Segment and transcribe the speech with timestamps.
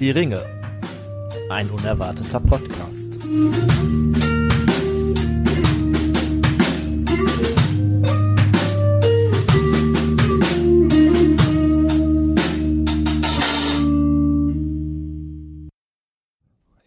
[0.00, 0.40] Die Ringe.
[1.50, 3.18] Ein unerwarteter Podcast.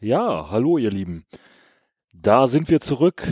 [0.02, 1.24] Ja, hallo ihr Lieben.
[2.14, 3.28] Da sind wir zurück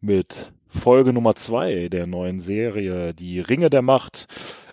[0.00, 4.26] mit Folge Nummer zwei der neuen Serie, die Ringe der Macht.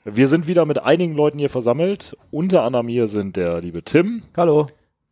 [0.09, 2.16] Wir sind wieder mit einigen Leuten hier versammelt.
[2.31, 4.21] Unter anderem hier sind der liebe Tim.
[4.38, 4.67] Hallo.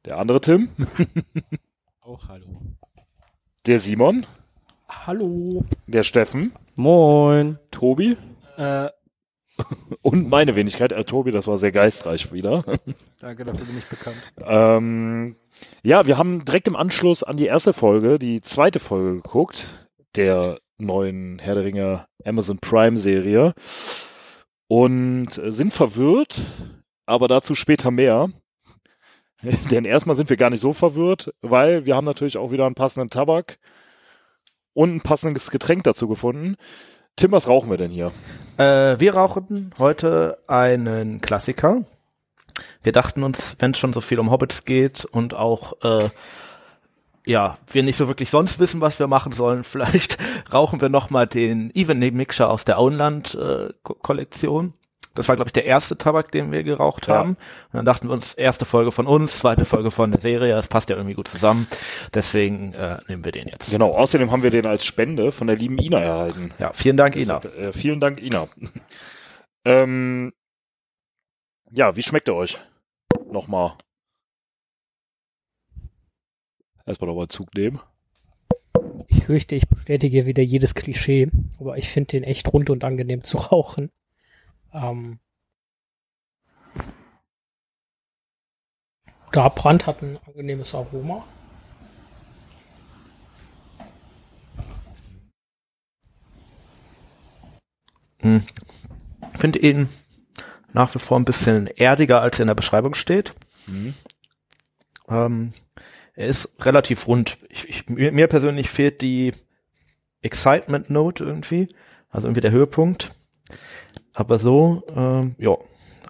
[0.06, 0.70] Der andere Tim.
[2.02, 2.62] Auch hallo.
[3.66, 4.26] Der Simon.
[4.88, 5.66] Hallo.
[5.86, 6.54] Der Steffen.
[6.76, 7.60] Moin.
[7.72, 8.16] Tobi.
[8.56, 8.88] Äh,
[10.02, 10.94] Und meine Wenigkeit.
[10.94, 12.64] Äh, Tobi, das war sehr geistreich wieder.
[13.20, 14.16] danke, dafür bin ich bekannt.
[14.40, 15.36] Ähm,
[15.84, 20.58] ja, wir haben direkt im Anschluss an die erste Folge die zweite Folge geguckt, der
[20.78, 23.54] neuen Herr der Ringe Amazon Prime Serie
[24.68, 26.42] und äh, sind verwirrt,
[27.06, 28.30] aber dazu später mehr.
[29.72, 32.76] Denn erstmal sind wir gar nicht so verwirrt, weil wir haben natürlich auch wieder einen
[32.76, 33.58] passenden Tabak
[34.74, 36.56] und ein passendes Getränk dazu gefunden.
[37.16, 38.12] Tim, was rauchen wir denn hier?
[38.58, 41.86] Äh, wir rauchen heute einen Klassiker.
[42.84, 46.10] Wir dachten uns, wenn es schon so viel um Hobbits geht und auch äh,
[47.26, 50.18] ja, wir nicht so wirklich sonst wissen, was wir machen sollen, vielleicht
[50.54, 54.74] rauchen wir noch mal den Evening Mixture aus der Auenland äh.
[55.16, 57.16] Das war, glaube ich, der erste Tabak, den wir geraucht Ja.
[57.16, 57.30] haben.
[57.32, 60.68] Und dann dachten wir uns, erste Folge von uns, zweite Folge von der Serie, das
[60.68, 61.68] passt ja irgendwie gut zusammen.
[62.14, 63.72] Deswegen äh, nehmen wir den jetzt.
[63.72, 66.54] Genau, außerdem haben wir den als Spende von der lieben Ina erhalten.
[66.60, 67.42] Ja, vielen Dank, Ina.
[67.58, 68.50] Äh, vielen Dank, Ina.
[69.66, 70.34] ähm,
[71.72, 72.58] ja, wie schmeckt er euch?
[73.32, 73.76] Nochmal.
[76.86, 77.80] Erstmal nochmal Zug nehmen.
[79.08, 81.30] Ich fürchte, ich bestätige wieder jedes Klischee,
[81.60, 83.92] aber ich finde den echt rund und angenehm zu rauchen.
[84.72, 85.20] Ähm,
[89.34, 91.26] der Brand hat ein angenehmes Aroma.
[98.20, 98.44] Hm.
[99.34, 99.90] Ich finde ihn
[100.74, 103.34] nach wie vor ein bisschen erdiger, als er in der Beschreibung steht.
[103.68, 103.94] Mhm.
[105.10, 105.54] Ähm,
[106.16, 107.38] er ist relativ rund.
[107.50, 109.34] Ich, ich, mir, persönlich fehlt die
[110.22, 111.68] Excitement Note irgendwie,
[112.10, 113.12] also irgendwie der Höhepunkt.
[114.14, 115.58] Aber so, ähm, ja,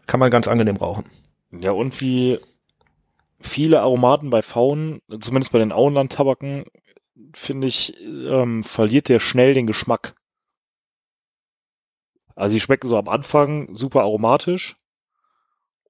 [0.06, 1.06] kann man ganz angenehm rauchen.
[1.52, 2.40] Ja, und wie
[3.40, 6.66] viele Aromaten bei Pfauen, zumindest bei den Auenland-Tabaken,
[7.34, 10.16] finde ich, ähm, verliert der schnell den Geschmack.
[12.36, 14.76] Also die schmecken so am Anfang super aromatisch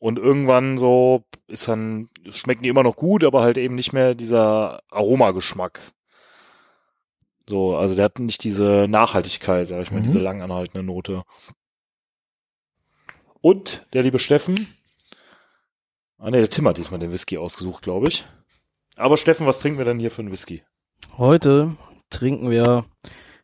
[0.05, 4.13] und irgendwann so ist dann, schmecken die immer noch gut, aber halt eben nicht mehr
[4.13, 5.79] dieser Aromageschmack.
[7.49, 10.03] So, also der hat nicht diese Nachhaltigkeit, sag ich mal, Mhm.
[10.03, 11.23] diese lang anhaltende Note.
[13.41, 14.67] Und der liebe Steffen,
[16.17, 18.25] Ah ne, der Tim hat diesmal den Whisky ausgesucht, glaube ich.
[18.95, 20.63] Aber Steffen, was trinken wir denn hier für einen Whisky?
[21.17, 21.75] Heute
[22.09, 22.85] trinken wir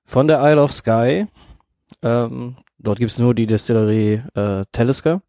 [0.05, 1.27] von der Isle of Skye.
[2.01, 5.21] Ähm, dort gibt's nur die Destillerie äh, Talisker.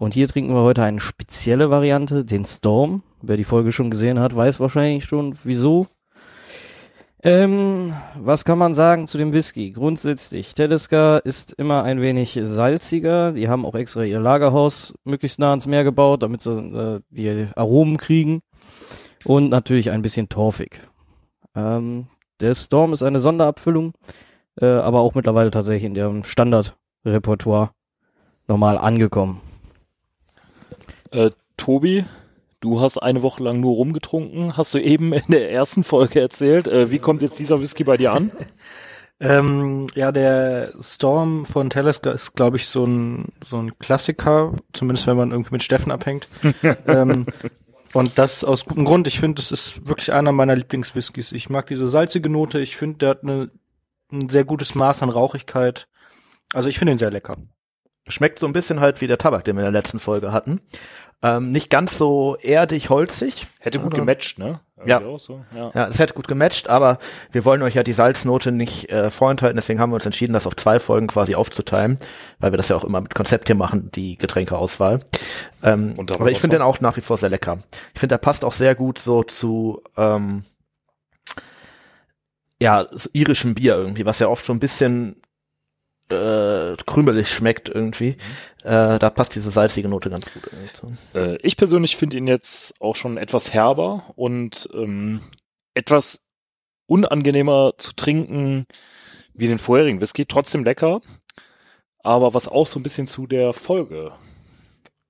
[0.00, 3.02] Und hier trinken wir heute eine spezielle Variante, den Storm.
[3.20, 5.88] Wer die Folge schon gesehen hat, weiß wahrscheinlich schon wieso.
[7.22, 9.72] Ähm, was kann man sagen zu dem Whisky?
[9.72, 13.32] Grundsätzlich, Talisker ist immer ein wenig salziger.
[13.32, 17.48] Die haben auch extra ihr Lagerhaus möglichst nah ans Meer gebaut, damit sie äh, die
[17.54, 18.40] Aromen kriegen.
[19.26, 20.80] Und natürlich ein bisschen torfig.
[21.54, 22.06] Ähm,
[22.40, 23.92] der Storm ist eine Sonderabfüllung,
[24.62, 27.72] äh, aber auch mittlerweile tatsächlich in ihrem Standardrepertoire
[28.48, 29.42] normal angekommen.
[31.12, 32.04] Äh, Tobi,
[32.60, 36.68] du hast eine Woche lang nur rumgetrunken, hast du eben in der ersten Folge erzählt.
[36.68, 38.30] Äh, wie kommt jetzt dieser Whisky bei dir an?
[39.22, 45.06] Ähm, ja, der Storm von Talisker ist, glaube ich, so ein, so ein Klassiker, zumindest
[45.06, 46.26] wenn man irgendwie mit Steffen abhängt.
[46.86, 47.26] ähm,
[47.92, 49.06] und das aus gutem Grund.
[49.06, 51.32] Ich finde, das ist wirklich einer meiner Lieblingswhiskys.
[51.32, 52.60] Ich mag diese salzige Note.
[52.60, 53.50] Ich finde, der hat eine,
[54.10, 55.86] ein sehr gutes Maß an Rauchigkeit.
[56.54, 57.36] Also ich finde ihn sehr lecker.
[58.10, 60.60] Schmeckt so ein bisschen halt wie der Tabak, den wir in der letzten Folge hatten.
[61.22, 63.46] Ähm, nicht ganz so erdig, holzig.
[63.58, 63.98] Hätte gut Oder?
[63.98, 64.60] gematcht, ne?
[64.86, 65.02] Ja.
[65.18, 65.44] So.
[65.54, 65.70] ja.
[65.74, 66.98] Ja, es hätte gut gematcht, aber
[67.32, 70.46] wir wollen euch ja die Salznote nicht äh, vorenthalten, deswegen haben wir uns entschieden, das
[70.46, 71.98] auf zwei Folgen quasi aufzuteilen,
[72.38, 75.00] weil wir das ja auch immer mit Konzept hier machen, die Getränkeauswahl.
[75.62, 77.58] Ähm, aber ich finde den auch nach wie vor sehr lecker.
[77.92, 80.44] Ich finde, der passt auch sehr gut so zu ähm,
[82.60, 85.16] ja, so irischem Bier irgendwie, was ja oft so ein bisschen
[86.12, 88.16] äh, krümelig schmeckt irgendwie.
[88.62, 90.50] Äh, da passt diese salzige Note ganz gut.
[91.14, 95.20] Äh, ich persönlich finde ihn jetzt auch schon etwas herber und ähm,
[95.74, 96.20] etwas
[96.86, 98.66] unangenehmer zu trinken
[99.34, 100.26] wie den vorherigen Whisky.
[100.26, 101.00] Trotzdem lecker,
[102.02, 104.12] aber was auch so ein bisschen zu der Folge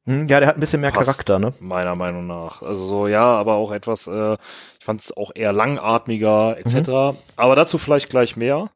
[0.06, 1.06] Hm, ja, der hat ein bisschen mehr Passt.
[1.06, 1.52] Charakter, ne?
[1.60, 2.62] meiner Meinung nach.
[2.62, 4.34] Also so, ja, aber auch etwas, äh,
[4.78, 7.16] ich fand es auch eher langatmiger etc.
[7.36, 8.70] Aber dazu vielleicht gleich mehr.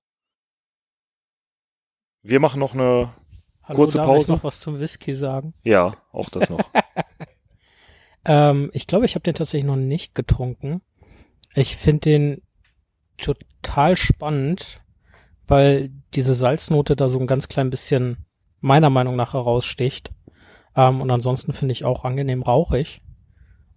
[2.25, 3.13] Wir machen noch eine,
[3.63, 4.23] Hallo, Kurze darf Pause.
[4.23, 5.53] ich noch was zum Whisky sagen?
[5.63, 6.59] ja, auch das noch.
[8.27, 10.81] Ähm, ich glaube, ich habe den tatsächlich noch nicht getrunken.
[11.55, 12.43] Ich finde den
[13.19, 14.81] total spannend,
[15.47, 18.25] weil diese Salznote da so ein ganz klein bisschen
[18.61, 20.11] meiner Meinung nach heraussticht.
[20.75, 23.03] Ähm, und ansonsten finde ich auch angenehm rauchig.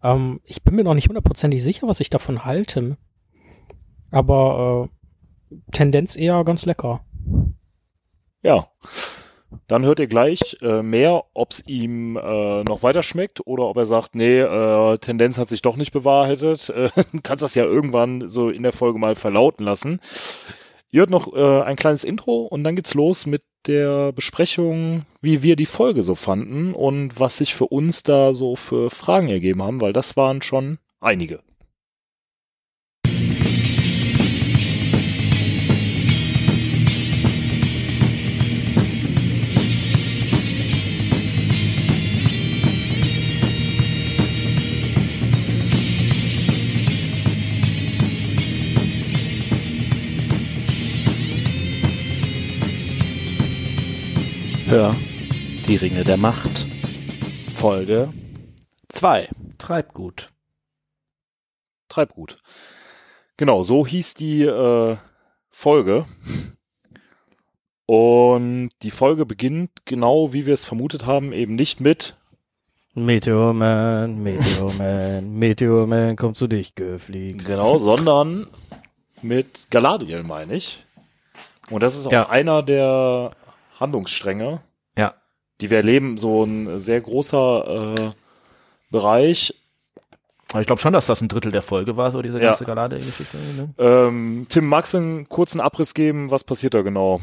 [0.01, 2.97] Ähm, ich bin mir noch nicht hundertprozentig sicher, was ich davon halte.
[4.11, 4.89] Aber
[5.51, 7.01] äh, Tendenz eher ganz lecker.
[8.47, 8.67] Ja.
[9.67, 13.77] Dann hört ihr gleich äh, mehr, ob es ihm äh, noch weiter schmeckt oder ob
[13.77, 16.73] er sagt, nee, äh, Tendenz hat sich doch nicht bewahrheitet.
[16.77, 16.89] Äh,
[17.23, 19.99] kannst das ja irgendwann so in der Folge mal verlauten lassen.
[20.89, 25.44] Ihr hört noch äh, ein kleines Intro und dann geht's los mit der Besprechung, wie
[25.44, 29.63] wir die Folge so fanden und was sich für uns da so für Fragen ergeben
[29.63, 31.39] haben, weil das waren schon einige.
[54.77, 54.94] Hör
[55.68, 56.68] die Ringe der Macht.
[57.56, 58.13] Folge
[58.89, 59.27] 2.
[59.57, 60.29] Treibgut.
[61.89, 62.38] Treibgut.
[63.38, 64.97] Genau, so hieß die äh,
[65.50, 66.06] Folge.
[67.88, 72.15] Und die Folge beginnt genau wie wir es vermutet haben, eben nicht mit
[72.94, 77.45] Meteorman, Meteorman, Meteorman, komm zu dich gefliegt.
[77.45, 78.45] genau, sondern
[79.23, 80.85] mit Galadriel, meine ich.
[81.71, 82.30] Und das ist auch Ja.
[82.30, 83.31] einer der
[83.80, 84.62] Handlungsstränge.
[85.57, 85.62] Ja.
[85.62, 88.12] Die wir erleben, so ein sehr großer äh,
[88.92, 89.54] Bereich.
[90.51, 92.50] Aber ich glaube schon, dass das ein Drittel der Folge war, so diese Ja.
[92.50, 93.38] ganze Galadriel-Geschichte.
[93.57, 93.69] Ne?
[93.77, 96.31] Ähm, Tim, magst du einen kurzen Abriss geben?
[96.31, 97.19] Was passiert da genau?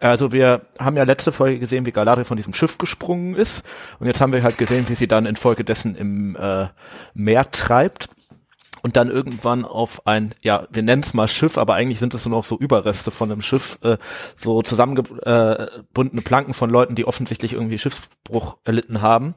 [0.00, 3.64] Also wir haben ja letzte Folge gesehen, wie Galadriel von diesem Schiff gesprungen ist.
[3.98, 6.68] Und jetzt haben wir halt gesehen, wie sie dann infolgedessen im äh,
[7.14, 8.08] Meer treibt.
[8.88, 12.24] Und dann irgendwann auf ein, ja, wir nennen es mal Schiff, aber eigentlich sind es
[12.24, 13.98] nur noch so Überreste von einem Schiff, äh,
[14.34, 19.34] so zusammengebundene Planken von Leuten, die offensichtlich irgendwie Schiffsbruch erlitten haben,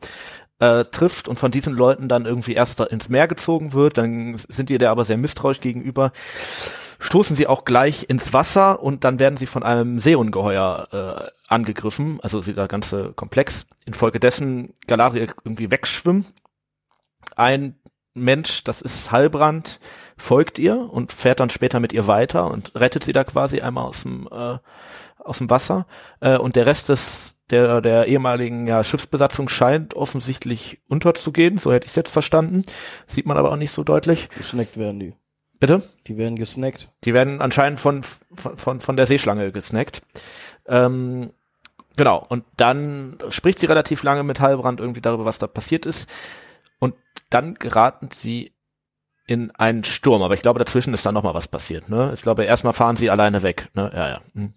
[0.60, 3.98] äh, trifft und von diesen Leuten dann irgendwie erst ins Meer gezogen wird.
[3.98, 6.14] Dann sind die der aber sehr misstrauisch gegenüber
[7.00, 12.20] stoßen sie auch gleich ins Wasser und dann werden sie von einem Seeungeheuer äh, angegriffen,
[12.22, 13.66] also dieser ganze Komplex.
[13.86, 16.32] Infolgedessen Galadriel irgendwie wegschwimmt.
[17.36, 17.81] Ein
[18.14, 19.80] Mensch, das ist Halbrand,
[20.18, 23.86] folgt ihr und fährt dann später mit ihr weiter und rettet sie da quasi einmal
[23.86, 24.58] aus dem äh,
[25.18, 25.86] aus dem Wasser.
[26.20, 31.86] Äh, und der Rest des der der ehemaligen ja, Schiffsbesatzung scheint offensichtlich unterzugehen, so hätte
[31.86, 32.64] ich es jetzt verstanden.
[33.08, 34.30] Sieht man aber auch nicht so deutlich.
[34.38, 35.14] Gesnackt werden die.
[35.62, 35.84] Bitte?
[36.08, 36.90] Die werden gesnackt.
[37.04, 40.02] Die werden anscheinend von, von, von, von der Seeschlange gesnackt.
[40.66, 41.32] Ähm,
[41.96, 42.26] genau.
[42.28, 46.10] Und dann spricht sie relativ lange mit Halbrand irgendwie darüber, was da passiert ist.
[46.82, 46.96] Und
[47.30, 48.52] dann geraten sie
[49.28, 50.22] in einen Sturm.
[50.24, 51.88] Aber ich glaube, dazwischen ist dann noch mal was passiert.
[51.90, 52.12] Ne?
[52.14, 53.70] Ich glaube, erstmal fahren sie alleine weg.
[53.76, 53.90] Ne?
[53.94, 54.22] Ja, ja.
[54.34, 54.54] Hm.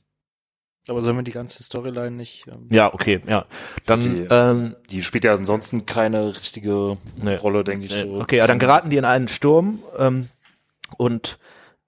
[0.89, 2.47] Aber sollen wir die ganze Storyline nicht?
[2.49, 3.47] Ähm, Ja, okay, ja.
[3.87, 7.37] Dann, Die- ähm, Die spielt ja ansonsten keine richtige Nee.
[7.37, 7.93] Rolle, denke ich.
[7.95, 8.21] So.
[8.21, 10.29] Okay, ja, dann geraten die in einen Sturm ähm,
[10.99, 11.39] und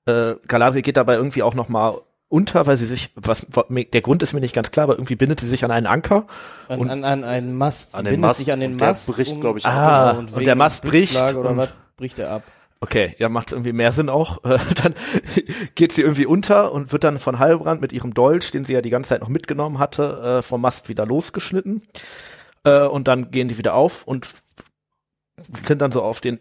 [0.06, 4.22] äh, Galadriel geht dabei irgendwie auch noch mal unter, weil sie sich, was der Grund
[4.22, 6.26] ist mir nicht ganz klar, aber irgendwie bindet sie sich an einen Anker.
[6.68, 7.92] An, Und- an, an einen Mast.
[7.92, 9.06] Sie An den bindet Mast sich an den und der Mast.
[9.14, 9.76] bricht, glaub ich, um- ab.
[9.76, 12.42] Ah, und wegen der Mast bricht Blitzschlag Oder und- was bricht er ab?
[12.80, 14.44] Okay, ja, macht irgendwie mehr Sinn auch.
[14.44, 14.94] Äh, dann
[15.76, 18.82] geht sie irgendwie unter und wird dann von Heilbrand mit ihrem Dolch, den sie ja
[18.82, 21.82] die ganze Zeit noch mitgenommen hatte, äh, vom Mast wieder losgeschnitten.
[22.64, 24.28] Äh, und dann gehen die wieder auf und
[25.66, 26.38] sind dann so auf den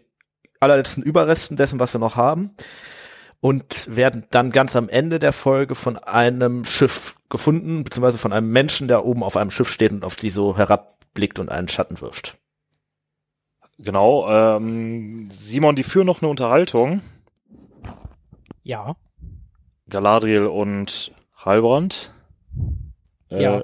[0.60, 2.50] allerletzten Überresten dessen, was sie noch haben.
[3.40, 8.50] Und werden dann ganz am Ende der Folge von einem Schiff gefunden, beziehungsweise von einem
[8.50, 12.00] Menschen, der oben auf einem Schiff steht und auf sie so herabblickt und einen Schatten
[12.00, 12.36] wirft.
[13.78, 14.28] Genau.
[14.28, 17.02] Ähm, Simon, die führen noch eine Unterhaltung.
[18.62, 18.96] Ja.
[19.88, 22.12] Galadriel und Halbrand.
[23.30, 23.62] Äh, Ja.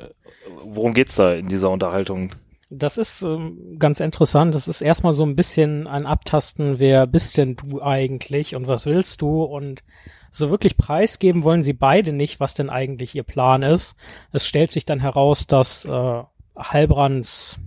[0.64, 2.34] Worum geht's da in dieser Unterhaltung?
[2.74, 4.54] Das ist ähm, ganz interessant.
[4.54, 8.86] Das ist erstmal so ein bisschen ein Abtasten, wer bist denn du eigentlich und was
[8.86, 9.42] willst du?
[9.42, 9.82] Und
[10.30, 13.94] so wirklich preisgeben wollen sie beide nicht, was denn eigentlich ihr Plan ist.
[14.32, 16.22] Es stellt sich dann heraus, dass äh,
[16.56, 17.58] Halbrands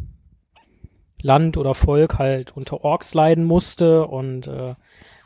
[1.22, 4.74] Land oder Volk halt unter Orks leiden musste und äh,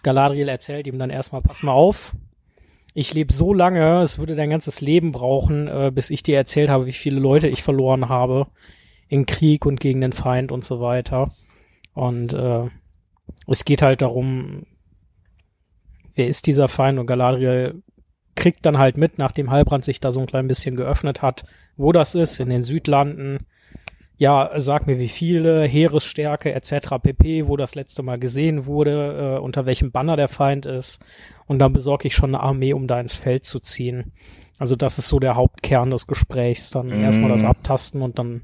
[0.03, 2.15] Galadriel erzählt ihm dann erstmal, pass mal auf,
[2.93, 6.69] ich lebe so lange, es würde dein ganzes Leben brauchen, äh, bis ich dir erzählt
[6.69, 8.47] habe, wie viele Leute ich verloren habe
[9.09, 11.31] in Krieg und gegen den Feind und so weiter.
[11.93, 12.67] Und äh,
[13.47, 14.65] es geht halt darum,
[16.15, 17.81] wer ist dieser Feind und Galadriel
[18.35, 21.43] kriegt dann halt mit, nachdem Halbrand sich da so ein klein bisschen geöffnet hat,
[21.75, 23.39] wo das ist, in den Südlanden.
[24.17, 26.95] Ja, sag mir wie viele, Heeresstärke etc.
[27.01, 30.99] pp, wo das letzte Mal gesehen wurde, äh, unter welchem Banner der Feind ist.
[31.47, 34.11] Und dann besorge ich schon eine Armee, um da ins Feld zu ziehen.
[34.57, 36.69] Also das ist so der Hauptkern des Gesprächs.
[36.69, 37.03] Dann Mm.
[37.03, 38.41] erstmal das Abtasten und dann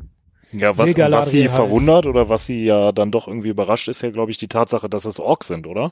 [0.52, 1.52] Ja, was, was sie halt.
[1.52, 4.88] verwundert oder was sie ja dann doch irgendwie überrascht, ist ja, glaube ich, die Tatsache,
[4.90, 5.92] dass es Orks sind, oder?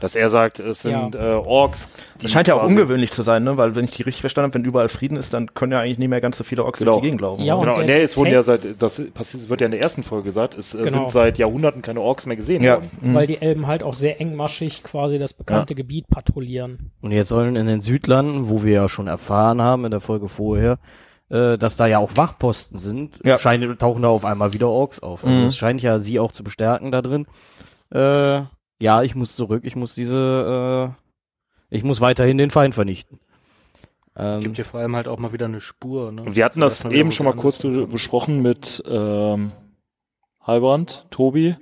[0.00, 1.90] Dass er sagt, es sind äh, Orks.
[2.22, 3.58] Das scheint ja auch ungewöhnlich zu sein, ne?
[3.58, 5.98] Weil wenn ich die richtig verstanden habe, wenn überall Frieden ist, dann können ja eigentlich
[5.98, 6.92] nicht mehr ganz so viele Orks Genau.
[6.92, 7.44] durch die Gegend laufen.
[7.44, 9.72] Ja, Genau, der nee, es wurden Take- ja seit, das passiert, es wird ja in
[9.72, 10.90] der ersten Folge gesagt, es äh, Genau.
[11.00, 12.76] sind seit Jahrhunderten keine Orks mehr gesehen ja.
[12.76, 12.90] worden.
[13.02, 13.14] Mhm.
[13.14, 16.92] weil die Elben halt auch sehr engmaschig quasi das bekannte Gebiet patrouillieren.
[17.02, 20.28] Und jetzt sollen in den Südlanden, wo wir ja schon erfahren haben in der Folge
[20.30, 20.78] vorher,
[21.30, 23.38] äh, dass da ja auch Wachposten sind, Ja.
[23.38, 25.24] scheinen, tauchen da auf einmal wieder Orks auf.
[25.24, 25.46] Also Mhm.
[25.46, 27.26] es scheint ja sie auch zu bestärken da drin.
[27.92, 28.42] Äh,
[28.82, 30.92] ja, ich muss zurück, ich muss diese,
[31.70, 33.20] äh, ich muss weiterhin den Feind vernichten.
[34.16, 36.10] Ähm, Gibt hier vor allem halt auch mal wieder eine Spur.
[36.12, 36.22] Ne?
[36.34, 39.52] Wir hatten das wieder eben schon mal kurz be besprochen mit ähm,
[40.42, 41.56] Halbrand, Tobi,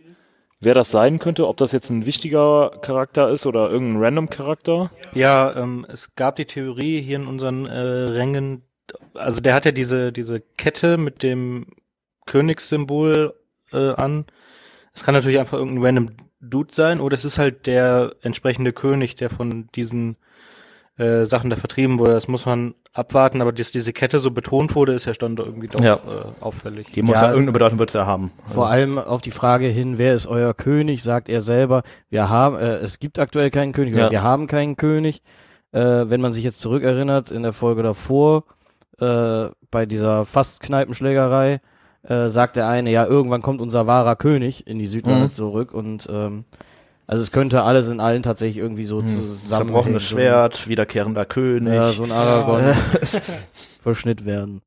[0.60, 4.90] wer das sein könnte, ob das jetzt ein wichtiger Charakter ist oder irgendein random Charakter.
[5.12, 8.62] Ja, ähm, es gab die Theorie hier in unseren äh, Rängen,
[9.14, 11.66] also der hat ja diese, diese Kette mit dem
[12.26, 13.34] Königssymbol
[13.72, 14.24] äh, an.
[14.94, 19.16] Es kann natürlich einfach irgendein random Dude sein oder es ist halt der entsprechende König,
[19.16, 20.16] der von diesen
[20.96, 22.12] äh, Sachen da vertrieben wurde.
[22.12, 25.46] Das muss man abwarten, aber dass diese Kette so betont wurde, ist ja schon doch
[25.46, 25.94] irgendwie doch Ja.
[25.94, 25.98] äh,
[26.40, 26.90] auffällig.
[26.92, 27.22] Die muss Ja.
[27.24, 28.32] ja, irgendeine Bedeutung wird es ja haben.
[28.52, 32.56] Vor allem auf die Frage hin, wer ist euer König, sagt er selber, wir haben,
[32.56, 34.10] äh, es gibt aktuell keinen König, Ja.
[34.10, 35.22] wir haben keinen König.
[35.70, 38.44] Äh, wenn man sich jetzt zurückerinnert, in der Folge davor,
[39.00, 41.60] äh, bei dieser fast Kneipenschlägerei,
[42.02, 45.32] äh, sagt der eine, ja, irgendwann kommt unser wahrer König in die Südlande Mhm.
[45.32, 46.44] zurück und ähm,
[47.06, 49.06] also es könnte alles in allen tatsächlich irgendwie so Hm.
[49.06, 51.74] zusammen Zerbrochenes Schwert, wiederkehrender König.
[51.74, 52.74] ja, so ein Aragorn
[53.82, 54.62] verschnitt werden.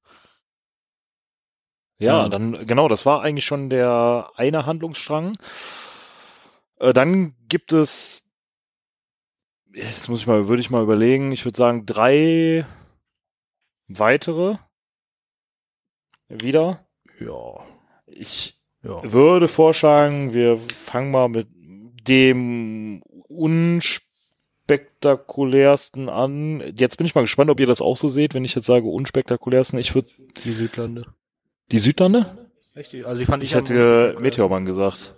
[2.00, 2.30] Ja, Ja.
[2.30, 5.34] dann genau, das war eigentlich schon der eine Handlungsstrang.
[6.80, 8.24] Äh, dann gibt es,
[9.72, 12.66] jetzt muss ich mal, würde ich mal überlegen, ich würde sagen drei
[14.00, 14.56] weitere
[16.30, 16.86] wieder.
[17.20, 17.60] ja.
[18.14, 19.00] Ich ja.
[19.10, 21.48] würde vorschlagen, wir fangen mal mit
[22.08, 26.62] dem unspektakulärsten an.
[26.76, 28.88] Jetzt bin ich mal gespannt, ob ihr das auch so seht, wenn ich jetzt sage
[28.88, 29.80] unspektakulärsten.
[29.80, 30.10] Ich würde
[30.44, 31.04] Die Südlande.
[31.72, 32.50] die Südlande?
[32.76, 32.94] Echt?
[33.06, 34.18] Also die fand ich, Ich hätte.
[34.20, 35.16] Meteormann gesagt.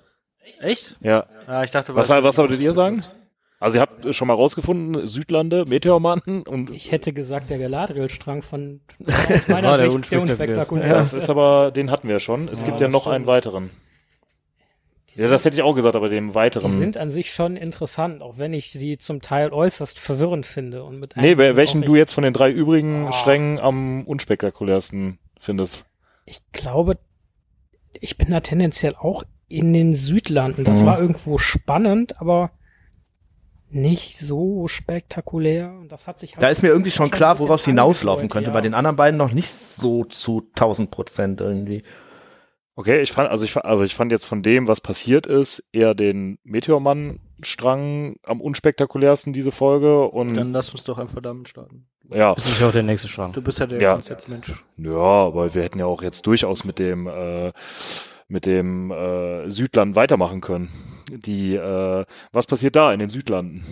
[0.60, 0.98] Echt?
[1.02, 1.26] Ja.
[1.48, 3.02] Ah, ich dachte, Was, du, was würdet ihr sagen?
[3.64, 8.82] Also ihr habt schon mal rausgefunden, Südlande, Meteormann und Ich hätte gesagt, der Galadriel-Strang von
[9.08, 9.08] aus
[9.48, 10.22] meiner war der Sicht der unspektakulärste.
[10.22, 10.94] unspektakulärste.
[10.96, 12.50] das ist aber, den hatten wir schon.
[12.50, 13.16] Es Ja, gibt ja noch stimmt.
[13.16, 13.70] einen weiteren.
[15.16, 16.72] Ja, das hätte ich auch gesagt, aber dem Die weiteren.
[16.72, 20.84] sind an sich schon interessant, auch wenn ich sie zum Teil äußerst verwirrend finde.
[20.84, 23.12] Und mit Nee, welchen du jetzt von den drei übrigen Ah.
[23.14, 25.86] Strängen am unspektakulärsten findest.
[26.26, 26.98] Ich glaube,
[27.94, 30.66] ich bin da tendenziell auch in den Südlanden.
[30.66, 30.86] Das Mhm.
[30.88, 32.50] war irgendwo spannend, aber
[33.74, 35.72] nicht so spektakulär.
[35.80, 38.50] Und das hat sich halt Da ist mir irgendwie schon klar, woraus es hinauslaufen könnte.
[38.50, 38.54] ja.
[38.54, 41.84] Bei den anderen beiden noch nicht so zu 1000 Prozent irgendwie.
[42.76, 45.94] Okay, ich fand, also ich, also ich fand jetzt von dem, was passiert ist, eher
[45.94, 51.86] den Meteormann-Strang am unspektakulärsten diese Folge und Dann lass uns doch einfach damit starten.
[52.10, 53.34] ja, Das ist ja auch der nächste Schrank.
[53.36, 53.94] Du bist ja der Ja.
[53.94, 54.64] Konzeptmensch.
[54.78, 57.52] ja, aber wir hätten ja auch jetzt durchaus mit dem äh,
[58.28, 60.70] mit dem äh, Südland weitermachen können.
[61.10, 63.64] Die, äh, was passiert da in den Südlanden?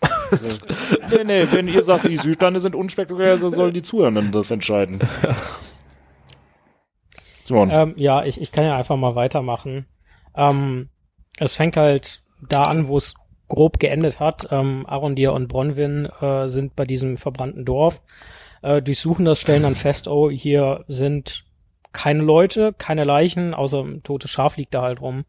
[1.10, 4.98] nee, nee, wenn ihr sagt, die Südlande sind unspektakulär, so sollen die Zuhörenden das entscheiden.
[7.44, 7.70] Simon.
[7.70, 9.86] Ähm, ja, ich, ich kann ja einfach mal weitermachen.
[10.34, 10.88] Ähm,
[11.38, 13.14] es fängt halt da an, wo es
[13.48, 14.48] grob geendet hat.
[14.50, 18.02] Ähm, Arondir und Bronwyn äh, sind bei diesem verbrannten Dorf,
[18.62, 21.44] äh, durchsuchen das, stellen dann fest, oh, hier sind
[21.92, 25.24] keine Leute, keine Leichen, außer ein totes Schaf liegt da halt rum.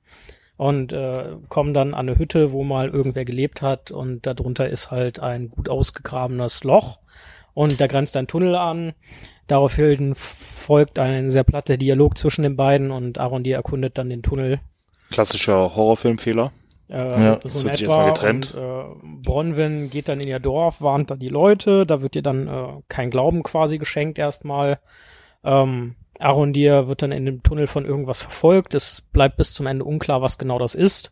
[0.58, 4.90] Und äh, kommen dann an eine Hütte, wo mal irgendwer gelebt hat und darunter ist
[4.90, 6.98] halt ein gut ausgegrabenes Loch
[7.54, 8.94] und da grenzt ein Tunnel an.
[9.46, 14.60] Daraufhin folgt ein sehr platter Dialog zwischen den beiden und Arondir erkundet dann den Tunnel.
[15.12, 16.52] Klassischer Horrorfilmfehler.
[16.90, 18.54] Äh, Ja, so das wird sich erstmal getrennt.
[18.56, 18.84] Und, äh,
[19.24, 22.68] Bronwyn geht dann in ihr Dorf, warnt dann die Leute, da wird ihr dann äh,
[22.90, 24.80] kein Glauben quasi geschenkt erstmal.
[25.44, 28.74] Ähm, Arondir wird dann in dem Tunnel von irgendwas verfolgt.
[28.76, 31.12] Es bleibt bis zum Ende unklar, was genau das ist.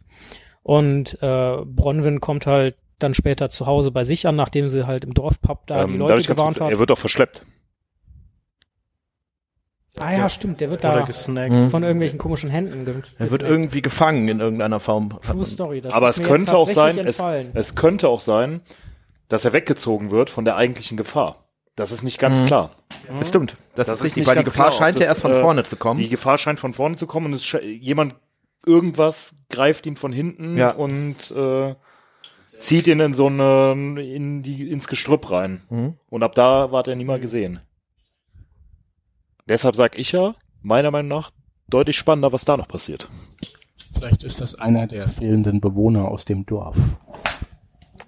[0.64, 5.04] Und äh, Bronwyn kommt halt dann später zu Hause bei sich an, nachdem sie halt
[5.04, 6.72] im Dorfpub da die Ähm, Leute ich ganz gewarnt kurz, hat.
[6.72, 7.46] er wird doch verschleppt.
[10.00, 11.72] Ah ja, stimmt, der wird Oder da gesnackt.
[11.72, 15.18] von irgendwelchen komischen Händen ge Er wird irgendwie gefangen in irgendeiner Form.
[15.22, 15.80] True Story.
[15.80, 17.22] Das Aber ist es mir könnte jetzt auch sein, es,
[17.54, 18.62] es könnte auch sein,
[19.30, 21.45] dass er weggezogen wird von der eigentlichen Gefahr.
[21.76, 22.72] Das ist nicht ganz klar.
[23.20, 23.58] Das stimmt.
[23.76, 25.76] Das, Das ist richtig, weil die Gefahr klar, scheint ja erst von äh, vorne zu
[25.76, 26.00] kommen.
[26.00, 28.16] Die Gefahr scheint von vorne zu kommen und es jemand
[28.66, 30.72] irgendwas greift ihn von hinten Ja.
[30.72, 31.76] und äh,
[32.60, 35.62] zieht ihn in so eine in die ins Gestrüpp rein.
[35.70, 35.98] Mhm.
[36.10, 37.60] Und ab da war er nie mal gesehen.
[39.48, 41.32] Deshalb sag ich ja, meiner Meinung nach
[41.68, 43.10] deutlich spannender, was da noch passiert.
[43.94, 46.78] Vielleicht ist das einer der fehlenden Bewohner aus dem Dorf.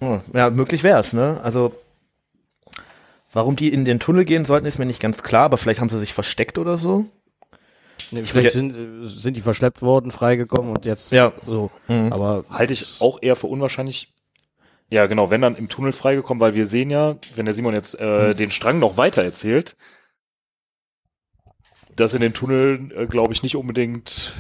[0.02, 1.40] Oh, Ja, möglich wär's, ne?
[1.44, 1.74] Also,
[3.38, 5.90] warum die in den Tunnel gehen sollten, ist mir nicht ganz klar, aber vielleicht haben
[5.90, 7.06] sie sich versteckt oder so.
[8.10, 11.34] Nee, vielleicht sind, äh, sind die verschleppt worden, freigekommen und jetzt Ja.
[11.46, 11.70] so.
[11.88, 12.12] Mhm.
[12.12, 14.12] Aber Halte ich auch eher für unwahrscheinlich.
[14.90, 18.00] Ja, genau, wenn dann im Tunnel freigekommen, weil wir sehen ja, wenn der Simon jetzt
[18.00, 19.76] äh, den Strang noch weiter erzählt,
[21.96, 24.36] dass in den Tunneln, äh, glaube ich, nicht unbedingt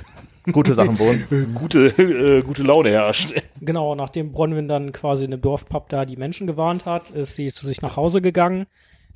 [0.52, 1.54] Gute Sachen wohnen.
[1.56, 3.34] gute, äh, gute Laune herrscht.
[3.60, 7.52] Genau, nachdem Bronwyn dann quasi in dem Dorfpub da die Menschen gewarnt hat, ist sie
[7.52, 8.66] zu sich nach Hause gegangen,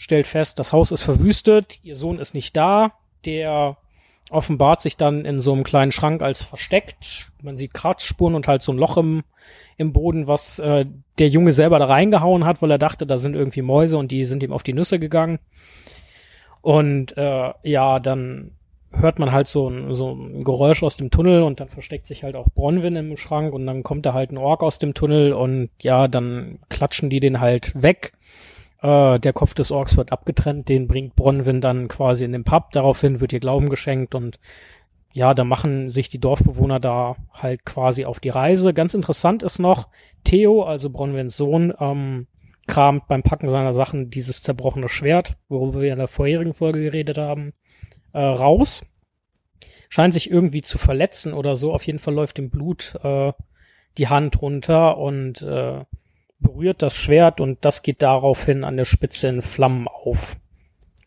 [0.01, 2.93] stellt fest, das Haus ist verwüstet, ihr Sohn ist nicht da,
[3.23, 3.77] der
[4.31, 7.31] offenbart sich dann in so einem kleinen Schrank als versteckt.
[7.43, 9.23] Man sieht Kratzspuren und halt so ein Loch im,
[9.77, 10.87] im Boden, was äh,
[11.19, 14.25] der Junge selber da reingehauen hat, weil er dachte, da sind irgendwie Mäuse und die
[14.25, 15.37] sind ihm auf die Nüsse gegangen.
[16.61, 18.53] Und äh, ja, dann
[18.91, 22.23] hört man halt so ein, so ein Geräusch aus dem Tunnel und dann versteckt sich
[22.23, 25.33] halt auch Bronwyn im Schrank und dann kommt da halt ein Ork aus dem Tunnel
[25.33, 28.13] und ja, dann klatschen die den halt weg.
[28.81, 32.71] Äh, der Kopf des Orks wird abgetrennt, den bringt Bronwyn dann quasi in den Pub.
[32.71, 34.39] Daraufhin wird ihr Glauben geschenkt und
[35.13, 38.73] ja, da machen sich die Dorfbewohner da halt quasi auf die Reise.
[38.73, 39.89] Ganz interessant ist noch,
[40.23, 42.27] Theo, also Bronwyns Sohn, ähm,
[42.67, 47.17] kramt beim Packen seiner Sachen dieses zerbrochene Schwert, worüber wir in der vorherigen Folge geredet
[47.17, 47.53] haben,
[48.13, 48.85] äh, raus.
[49.89, 51.73] Scheint sich irgendwie zu verletzen oder so.
[51.73, 53.33] Auf jeden Fall läuft dem Blut äh,
[53.97, 55.83] die Hand runter und äh,
[56.41, 60.35] berührt das Schwert und das geht daraufhin an der Spitze in Flammen auf.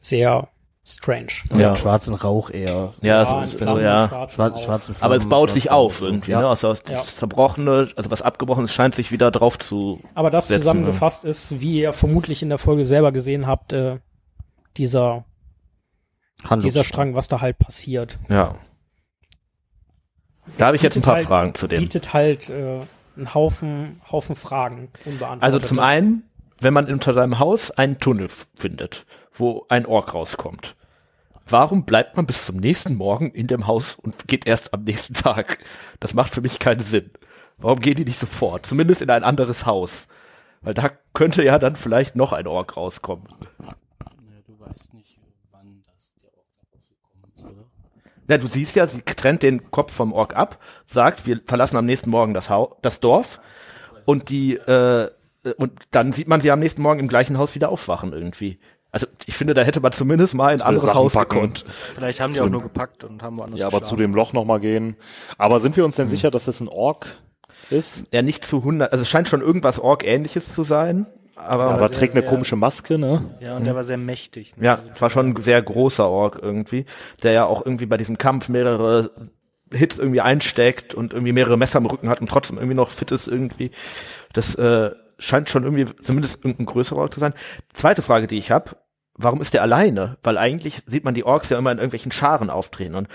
[0.01, 0.49] Sehr
[0.87, 1.29] strange.
[1.53, 1.59] ja.
[1.59, 1.77] Ja.
[1.77, 2.93] schwarzen Rauch eher.
[3.01, 4.07] Ja, so in ist Flammen, ja.
[4.09, 6.41] schwarzen Schwarz, schwarzen Aber es Flammen, baut sich auf irgendwie, ja.
[6.41, 6.49] ne?
[6.49, 6.97] Also das Ja.
[7.01, 10.01] Zerbrochene, also was Abgebrochenes scheint sich wieder drauf zu.
[10.15, 13.99] Aber das setzen, zusammengefasst ist, wie ihr vermutlich in der Folge selber gesehen habt, äh,
[14.77, 15.25] dieser,
[16.63, 18.19] dieser Strang, was da halt passiert.
[18.29, 18.57] Ja.
[20.59, 21.81] Da habe ich jetzt ein paar halt- Fragen zu dem.
[21.81, 22.81] Bietet halt äh,
[23.17, 25.43] einen Haufen, Haufen Fragen unbeantwortet.
[25.43, 26.29] Also zum einen,
[26.61, 30.77] wenn man unter seinem Haus einen Tunnel findet, wo ein Ork rauskommt,
[31.47, 35.15] warum bleibt man bis zum nächsten Morgen in dem Haus und geht erst am nächsten
[35.15, 35.59] Tag?
[36.01, 37.11] Das macht für mich keinen Sinn.
[37.59, 38.67] Warum gehen die nicht sofort?
[38.67, 40.09] Zumindest in ein anderes Haus.
[40.63, 43.29] Weil da könnte ja dann vielleicht noch ein Ork rauskommen.
[43.63, 43.75] Ja,
[44.47, 45.21] du weißt nicht,
[45.53, 47.67] wann das der Ort rausgekommen ist, oder?
[48.29, 51.87] Ja, du siehst ja, sie trennt den Kopf vom Ork ab, sagt, wir verlassen am
[51.87, 53.41] nächsten Morgen das, Hau das Dorf
[54.07, 55.11] und die äh,
[55.59, 58.59] und dann sieht man sie am nächsten Morgen im gleichen Haus wieder aufwachen irgendwie.
[58.91, 61.35] Also ich finde, da hätte man zumindest mal ein anderes Sachen Haus packen.
[61.35, 61.65] gekonnt.
[61.95, 64.61] Vielleicht haben die auch nur gepackt und haben woanders Ja, aber zu dem Loch nochmal
[64.61, 64.97] gehen.
[65.37, 67.21] Aber sind wir uns denn sicher, dass das ein Ork
[67.71, 68.05] ist?
[68.13, 71.99] Ja, nicht zu 100, also es scheint schon irgendwas Ork-ähnliches zu sein, aber Aber sehr,
[71.99, 73.37] trägt eine sehr- komische Maske, ne?
[73.41, 74.57] Ja, und der war sehr mächtig.
[74.57, 74.65] Ne?
[74.67, 76.85] ja, es war schon ein sehr großer Ork irgendwie,
[77.23, 79.11] der ja auch irgendwie bei diesem Kampf mehrere
[79.73, 83.11] Hits irgendwie einsteckt und irgendwie mehrere Messer im Rücken hat und trotzdem irgendwie noch fit
[83.11, 83.71] ist irgendwie.
[84.33, 87.35] Das äh, scheint schon irgendwie zumindest irgendein größerer Ork zu sein.
[87.73, 88.77] Zweite Frage, die ich habe,
[89.15, 90.17] warum ist der alleine?
[90.23, 93.09] Weil eigentlich sieht man die Orks ja immer in irgendwelchen Scharen auftreten und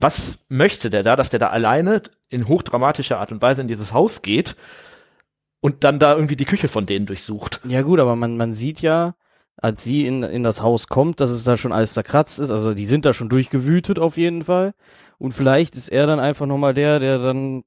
[0.00, 3.92] was möchte der da, dass der da alleine in hochdramatischer Art und Weise in dieses
[3.92, 4.56] Haus geht
[5.60, 7.60] und dann da irgendwie die Küche von denen durchsucht?
[7.64, 9.14] Ja gut, aber man, man sieht ja,
[9.56, 12.50] als sie in, in das Haus kommt, dass es da schon alles zerkratzt ist.
[12.50, 14.72] Also die sind da schon durchgewütet auf jeden Fall.
[15.18, 17.62] Und vielleicht ist er dann einfach nochmal der, der dann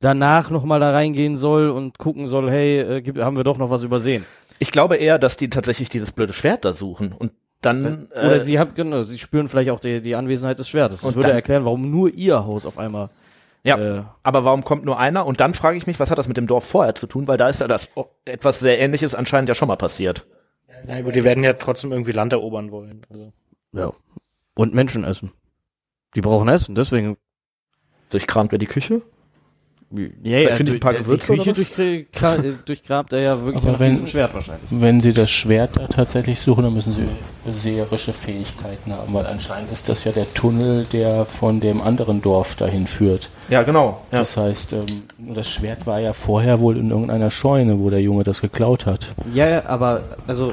[0.00, 3.70] danach nochmal da reingehen soll und gucken soll, hey, äh, gibt, haben wir doch noch
[3.70, 4.26] was übersehen.
[4.58, 8.44] Ich glaube eher, dass die tatsächlich dieses blöde Schwert da suchen und dann Oder äh,
[8.44, 11.00] sie haben, genau, sie spüren vielleicht auch die, die Anwesenheit des Schwertes.
[11.00, 13.08] Das Und würde dann- erklären, warum nur ihr Haus auf einmal.
[13.66, 15.26] Ja, Äh, aber warum kommt nur einer?
[15.26, 17.28] Und dann frage ich mich, was hat das mit dem Dorf vorher zu tun?
[17.28, 20.26] Weil da ist ja das oh, etwas sehr Ähnliches anscheinend ja schon mal passiert.
[20.86, 23.04] Ja, gut, die werden ja trotzdem irgendwie Land erobern wollen.
[23.10, 23.32] Also.
[23.72, 23.92] ja.
[24.54, 25.32] Und Menschen essen.
[26.14, 27.16] Die brauchen Essen, deswegen.
[28.10, 29.02] Durchkramt wir die Küche?
[30.24, 33.40] Ja, ja, finde ich ein paar die, die Gewürze Küche durchgra- äh, durchgrabt er ja
[33.44, 34.68] wirklich Aber nach wenn- Schwert wahrscheinlich.
[34.70, 37.06] Wenn sie das Schwert da tatsächlich suchen, dann müssen sie
[37.52, 42.56] seherische Fähigkeiten haben, weil anscheinend ist das ja der Tunnel, der von dem anderen Dorf
[42.56, 43.30] dahin führt.
[43.48, 44.02] Ja, genau.
[44.10, 44.18] Ja.
[44.18, 44.86] Das heißt, ähm,
[45.18, 49.14] das Schwert war ja vorher wohl in irgendeiner Scheune, wo der Junge das geklaut hat.
[49.32, 50.52] Ja, ja, aber also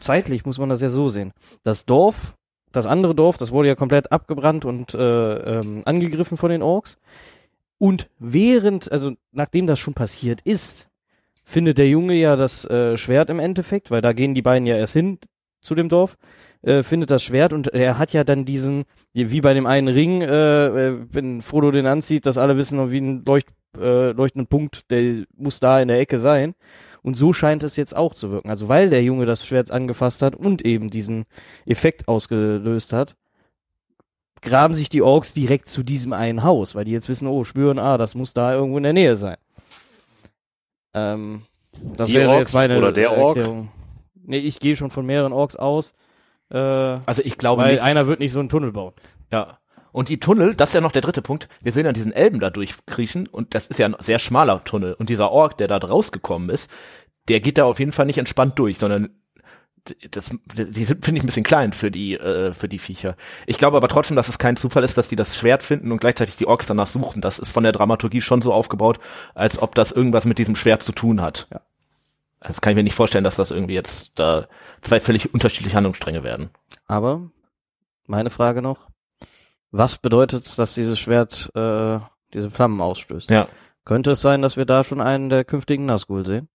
[0.00, 1.32] zeitlich muss man das ja so sehen.
[1.64, 2.34] Das Dorf
[2.72, 6.98] das andere Dorf, das wurde ja komplett abgebrannt und äh, ähm, angegriffen von den Orks.
[7.78, 10.88] Und während, also nachdem das schon passiert ist,
[11.44, 14.76] findet der Junge ja das äh, Schwert im Endeffekt, weil da gehen die beiden ja
[14.76, 15.18] erst hin
[15.60, 16.16] zu dem Dorf,
[16.62, 20.22] äh, findet das Schwert und er hat ja dann diesen, wie bei dem einen Ring,
[20.22, 24.90] äh, äh, wenn Frodo den anzieht, dass alle wissen, wie ein Leucht, äh, leuchtenden Punkt,
[24.90, 26.54] der muss da in der Ecke sein.
[27.02, 28.50] Und so scheint es jetzt auch zu wirken.
[28.50, 31.26] Also weil der Junge das Schwert angefasst hat und eben diesen
[31.64, 33.14] Effekt ausgelöst hat,
[34.46, 37.78] graben sich die Orks direkt zu diesem einen Haus, weil die jetzt wissen, oh, spüren,
[37.78, 39.36] ah, das muss da irgendwo in der Nähe sein.
[40.94, 41.42] Ähm,
[41.96, 43.36] das Die wäre Orks jetzt meine oder der Ork?
[43.36, 43.68] Erklärung.
[44.14, 45.94] Nee, ich gehe schon von mehreren Orks aus,
[46.50, 47.82] äh, Also ich glaube weil nicht.
[47.82, 48.94] einer wird nicht so einen Tunnel bauen.
[49.30, 49.58] Ja.
[49.92, 51.48] Und die Tunnel, das ist ja noch der dritte Punkt.
[51.62, 54.94] Wir sehen ja diesen Elben da durchkriechen und das ist ja ein sehr schmaler Tunnel.
[54.94, 56.70] Und dieser Ork, der da rausgekommen ist,
[57.28, 59.10] der geht da auf jeden Fall nicht entspannt durch, sondern
[60.10, 63.16] das, die sind, finde ich, ein bisschen klein für die, äh, für die Viecher.
[63.46, 66.00] Ich glaube aber trotzdem, dass es kein Zufall ist, dass die das Schwert finden und
[66.00, 67.20] gleichzeitig die Orks danach suchen.
[67.20, 68.98] Das ist von der Dramaturgie schon so aufgebaut,
[69.34, 71.48] als ob das irgendwas mit diesem Schwert zu tun hat.
[71.52, 71.60] Ja.
[72.40, 74.46] Das kann ich mir nicht vorstellen, dass das irgendwie jetzt da
[74.82, 76.50] zwei völlig unterschiedliche Handlungsstränge werden.
[76.86, 77.30] Aber
[78.06, 78.88] meine Frage noch,
[79.70, 81.98] was bedeutet es, dass dieses Schwert äh,
[82.32, 83.30] diese Flammen ausstößt?
[83.30, 83.48] Ja.
[83.84, 86.48] Könnte es sein, dass wir da schon einen der künftigen Nazgul sehen?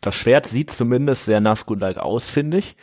[0.00, 2.76] Das Schwert sieht zumindest sehr Nazgul-like aus, finde ich.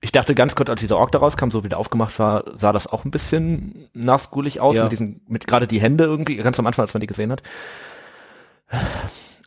[0.00, 2.72] Ich dachte ganz kurz, als dieser Ork da rauskam, so wie der aufgemacht war, sah
[2.72, 4.82] das auch ein bisschen Nazgulig aus, Ja.
[4.84, 7.42] mit diesen, mit gerade die Hände irgendwie, ganz am Anfang, als man die gesehen hat.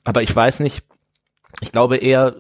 [0.04, 0.84] Aber ich weiß nicht,
[1.62, 2.36] ich glaube eher,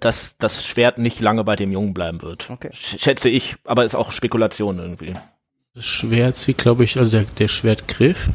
[0.00, 2.50] dass das Schwert nicht lange bei dem Jungen bleiben wird.
[2.50, 2.70] Okay.
[2.72, 5.14] Sch- Schätze ich, aber ist auch Spekulation irgendwie.
[5.78, 8.30] Das Schwert sieht, glaube ich, also der, der Schwertgriff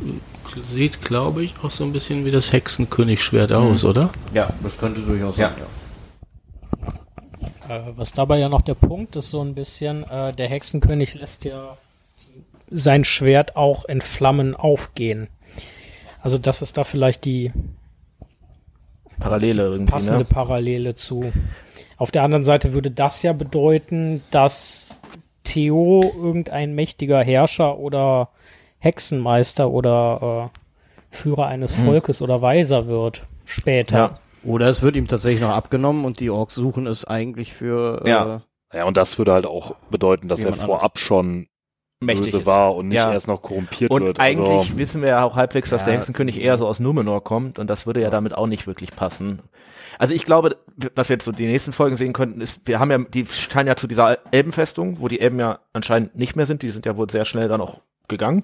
[0.63, 4.12] sieht, glaube ich, auch so ein bisschen wie das Hexenkönig-Schwert aus, oder?
[4.34, 4.53] Ja.
[4.63, 5.51] Das könnte durchaus Ja.
[7.67, 11.43] Äh, was dabei ja noch der Punkt ist, so ein bisschen, äh, der Hexenkönig lässt
[11.43, 11.75] ja
[12.69, 15.27] sein Schwert auch in Flammen aufgehen.
[16.21, 17.51] Also das ist da vielleicht die
[19.19, 20.25] Parallele irgendwie, passende ne?
[20.25, 21.34] Parallele zu.
[21.97, 24.95] Auf der anderen Seite würde das ja bedeuten, dass
[25.43, 28.29] Theo irgendein mächtiger Herrscher oder
[28.79, 30.60] Hexenmeister oder äh,
[31.15, 33.97] Führer eines Volkes oder Weiser wird später.
[33.97, 34.13] Ja.
[34.43, 38.10] Oder es wird ihm tatsächlich noch abgenommen und die Orks suchen es eigentlich für äh,
[38.10, 38.41] Ja.
[38.73, 41.47] Ja, und das würde halt auch bedeuten, dass er vorab schon
[42.01, 42.45] Mächtig böse ist.
[42.47, 43.13] war und nicht Ja.
[43.13, 44.19] erst noch korrumpiert Und wird.
[44.19, 45.99] eigentlich also, wissen wir ja auch halbwegs, dass der Ja.
[45.99, 49.39] Hexenkönig eher so aus Numenor kommt und das würde ja damit auch nicht wirklich passen.
[49.99, 50.58] Also ich glaube,
[50.95, 53.67] was wir jetzt so die nächsten Folgen sehen könnten, ist, wir haben ja, die scheinen
[53.67, 56.97] ja zu dieser Elbenfestung, wo die Elben ja anscheinend nicht mehr sind, die sind ja
[56.97, 58.43] wohl sehr schnell dann auch gegangen.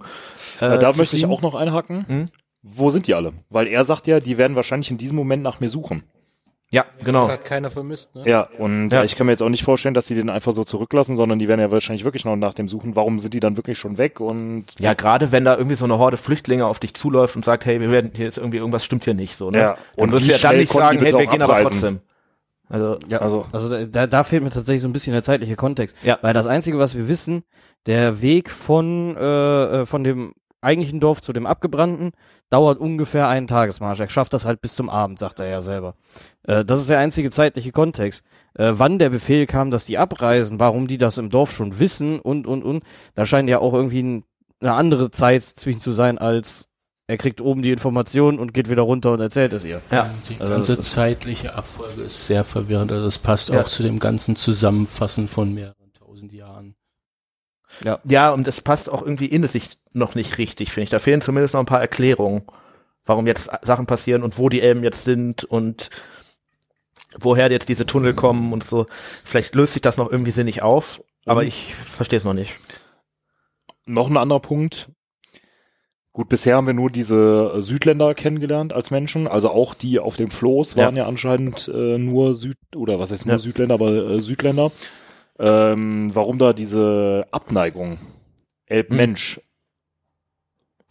[0.59, 2.05] äh, da zu möchte ich auch noch einhaken.
[2.07, 2.25] Mhm.
[2.61, 3.33] Wo sind die alle?
[3.49, 6.03] Weil er sagt ja, die werden wahrscheinlich in diesem Moment nach mir suchen.
[6.71, 7.27] Ja, genau.
[7.29, 8.23] Hat keiner vermisst, ne?
[8.29, 9.03] Ja, und Ja.
[9.03, 11.47] ich kann mir jetzt auch nicht vorstellen, dass die den einfach so zurücklassen, sondern die
[11.47, 12.95] werden ja wahrscheinlich wirklich noch nach dem suchen.
[12.95, 14.19] Warum sind die dann wirklich schon weg?
[14.19, 17.65] Und Ja, gerade wenn da irgendwie so eine Horde Flüchtlinge auf dich zuläuft und sagt,
[17.65, 19.57] hey, wir werden hier ist irgendwie irgendwas stimmt hier nicht so, ne?
[19.59, 19.75] Ja.
[19.95, 21.69] Und wirst du ja dann schnell nicht sagen, hey, wir gehen aber abreisen?
[21.71, 21.99] trotzdem.
[22.69, 25.95] Also, Ja, Also- also, da, da fehlt mir tatsächlich so ein bisschen der zeitliche Kontext.
[26.03, 26.19] Ja.
[26.21, 27.41] Weil das Einzige, was wir wissen,
[27.87, 32.11] der Weg von, äh, äh, von dem eigentlichen Dorf zu dem abgebrannten
[32.49, 33.99] dauert ungefähr einen Tagesmarsch.
[33.99, 35.95] Er schafft das halt bis zum Abend, sagt er ja selber.
[36.43, 38.23] Äh, das ist der einzige zeitliche Kontext.
[38.55, 42.19] Äh, wann der Befehl kam, dass die abreisen, warum die das im Dorf schon wissen
[42.19, 42.83] und, und, und,
[43.15, 44.23] da scheint ja auch irgendwie ein,
[44.59, 46.65] eine andere Zeit zwischen zu sein, als
[47.07, 49.81] er kriegt oben die Information und geht wieder runter und erzählt es ihr.
[49.89, 50.09] ja.
[50.29, 52.91] Die Also ganze ist- zeitliche Abfolge ist sehr verwirrend.
[52.91, 53.61] Also es passt Ja.
[53.61, 56.48] auch zu dem ganzen Zusammenfassen von mehreren tausend Jahren.
[58.03, 60.89] Ja, und es passt auch irgendwie in sich noch nicht richtig, finde ich.
[60.89, 62.43] Da fehlen zumindest noch ein paar Erklärungen,
[63.05, 65.89] warum jetzt Sachen passieren und wo die Elben jetzt sind und
[67.17, 68.85] woher jetzt diese Tunnel kommen und so.
[69.25, 71.47] Vielleicht löst sich das noch irgendwie sinnig auf, aber Mhm.
[71.47, 72.57] ich verstehe es noch nicht.
[73.85, 74.89] noch ein anderer Punkt.
[76.11, 80.29] Gut, bisher haben wir nur diese Südländer kennengelernt als Menschen, also auch die auf dem
[80.31, 83.39] Floß waren ja, anscheinend äh, nur Süd oder was heißt nur Ja.
[83.39, 84.71] Südländer, aber äh, Südländer.
[85.39, 87.97] Ähm, warum da diese Abneigung?
[88.65, 89.41] Elb-Mensch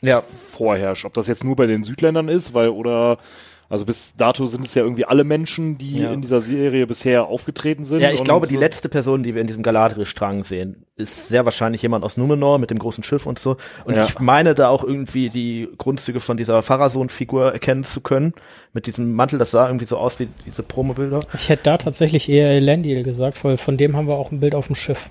[0.02, 1.04] Ja, vorherrscht.
[1.04, 3.18] Ob das jetzt nur bei den Südländern ist, weil oder
[3.70, 6.12] also bis dato sind es ja irgendwie alle Menschen, die Ja.
[6.12, 8.00] in dieser Serie bisher aufgetreten sind.
[8.00, 11.28] ja ich und glaube, die so- letzte Person, die wir in diesem Galadriel-Strang sehen, ist
[11.28, 13.56] sehr wahrscheinlich jemand aus Numenor mit dem großen Schiff und so.
[13.84, 14.04] Und Ja.
[14.06, 18.32] ich meine da auch irgendwie die Grundzüge von dieser Pharason-Figur erkennen zu können.
[18.72, 21.20] Mit diesem Mantel, das sah irgendwie so aus wie diese Promobilder.
[21.34, 24.54] Ich hätte da tatsächlich eher Elendil gesagt, weil von dem haben wir auch ein Bild
[24.54, 25.08] auf dem Schiff.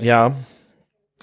[0.00, 0.32] Ja.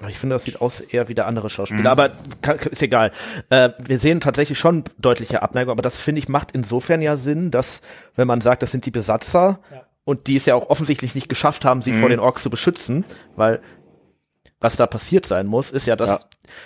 [0.09, 1.81] Ich finde, das sieht aus eher wie der andere Schauspieler.
[1.81, 1.87] Mhm.
[1.87, 3.11] Aber kann, ist egal.
[3.49, 7.49] Äh, wir sehen tatsächlich schon deutliche Abneigung, aber das finde ich macht insofern ja Sinn,
[7.49, 7.81] dass,
[8.15, 9.85] wenn man sagt, das sind die Besatzer, Ja.
[10.03, 11.99] und die es ja auch offensichtlich nicht geschafft haben, sie Mhm.
[12.01, 13.05] vor den Orks zu beschützen,
[13.37, 13.61] weil
[14.59, 16.19] was da passiert sein muss, ist ja, dass, Ja.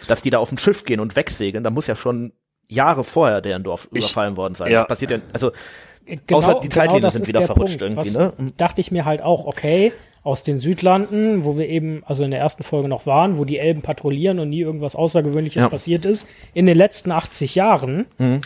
[0.08, 1.64] dass die da auf ein Schiff gehen und wegsegeln.
[1.64, 2.34] Da muss ja schon
[2.68, 4.72] Jahre vorher deren Dorf Ich- überfallen worden sein.
[4.72, 4.80] ja.
[4.80, 5.52] Das passiert ja, also
[6.28, 7.98] Genau, Außer die Zeitlinien das sind wieder der verrutscht Punkt.
[7.98, 8.54] irgendwie, Was ne?
[8.58, 9.94] Dachte ich mir halt auch, okay,
[10.24, 13.58] aus den Südlanden, wo wir eben, also in der ersten Folge noch waren, wo die
[13.58, 15.70] Elben patrouillieren und nie irgendwas Außergewöhnliches Ja.
[15.70, 18.42] passiert ist, in den letzten 80 Jahren, Mhm.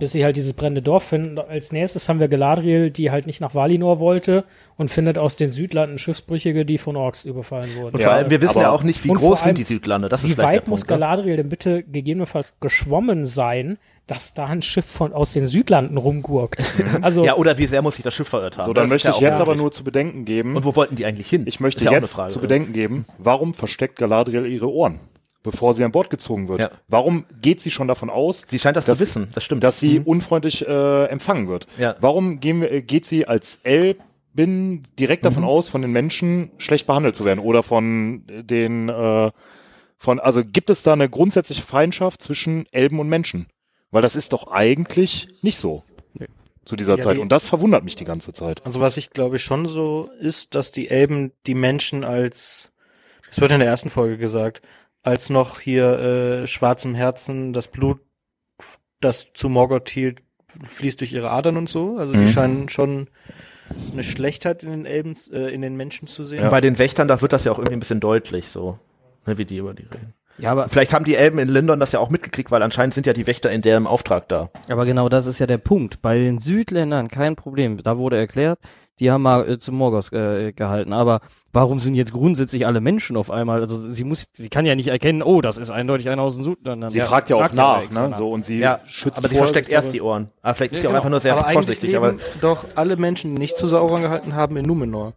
[0.00, 1.38] Bis sie halt dieses brennende Dorf finden.
[1.38, 4.44] Als nächstes haben wir Galadriel, die halt nicht nach Valinor wollte
[4.76, 7.94] und findet aus den Südlanden Schiffsbrüchige, die von Orks überfallen wurden.
[7.94, 10.08] und Ja, vor allem, wir wissen ja auch nicht, wie groß allem, sind die Südlande.
[10.08, 10.98] Das ist Wie vielleicht weit der muss Punkt, ne?
[10.98, 16.60] Galadriel denn bitte gegebenenfalls geschwommen sein, dass da ein Schiff von aus den Südlanden rumgurkt?
[17.02, 18.64] Also Ja, oder wie sehr muss sich das Schiff verirrt haben?
[18.66, 20.56] So, dann Das ist möchte ja ich jetzt aber nur zu bedenken geben.
[20.56, 21.44] Und wo wollten die eigentlich hin?
[21.46, 22.32] Ich möchte Ist ja jetzt Frage.
[22.32, 24.98] zu bedenken geben, warum versteckt Galadriel ihre Ohren,
[25.42, 26.60] bevor sie an Bord gezogen wird?
[26.60, 26.70] Ja.
[26.88, 29.62] Warum geht sie schon davon aus, Sie scheint das dass- zu wissen, das stimmt.
[29.64, 31.66] dass sie unfreundlich äh, empfangen wird?
[31.78, 31.96] Ja.
[32.00, 35.28] Warum gehen wir, äh, geht sie als Elbin direkt Mhm.
[35.28, 39.30] davon aus, von den Menschen schlecht behandelt zu werden oder von den äh,
[39.98, 43.46] von also gibt es da eine grundsätzliche Feindschaft zwischen Elben und Menschen?
[43.90, 45.82] Weil das ist doch eigentlich nicht so
[46.64, 48.64] zu dieser Ja, Zeit die- und das verwundert mich die ganze Zeit.
[48.64, 52.70] Also was ich glaube ich schon so ist, dass die Elben die Menschen als,
[53.28, 54.60] das wird in der ersten Folge gesagt,
[55.02, 58.00] als noch hier äh, schwarzem Herzen das Blut,
[59.00, 60.22] das zu Morgoth hielt,
[60.64, 61.96] fließt durch ihre Adern und so.
[61.96, 62.18] Also Mhm.
[62.20, 63.08] die scheinen schon
[63.92, 66.48] eine Schlechtheit in den Elben, äh, in den Menschen zu sehen.
[66.50, 68.78] Bei den Wächtern, da wird das ja auch irgendwie ein bisschen deutlich, so,
[69.26, 70.14] ne, wie die über die reden.
[70.38, 73.06] Ja, aber, Vielleicht haben die Elben in Lindon das ja auch mitgekriegt, weil anscheinend sind
[73.06, 74.50] ja die Wächter in deren Auftrag da.
[74.68, 76.00] aber genau das ist ja der Punkt.
[76.02, 77.76] Bei den Südländern kein Problem.
[77.82, 78.58] Da wurde erklärt,
[79.00, 80.92] die haben mal äh, zu Morgos äh, gehalten.
[80.94, 81.20] Aber
[81.52, 83.60] warum sind jetzt grundsätzlich alle Menschen auf einmal?
[83.60, 86.44] Also sie muss, sie kann ja nicht erkennen, oh, das ist eindeutig einer aus den
[86.44, 86.90] Südländern.
[86.90, 88.14] Sie fragt ja auch fragt nach, ne?
[88.16, 90.30] So und sie Ja, schützt aber sie vor, versteckt dass erst aber- die Ohren.
[90.42, 90.98] Aber vielleicht ist Ja, sie auch genau.
[90.98, 91.96] einfach nur sehr aber eigentlich vorsichtig.
[91.96, 95.14] Aber doch alle Menschen, die nicht zu Sauron gehalten haben, in Numenor.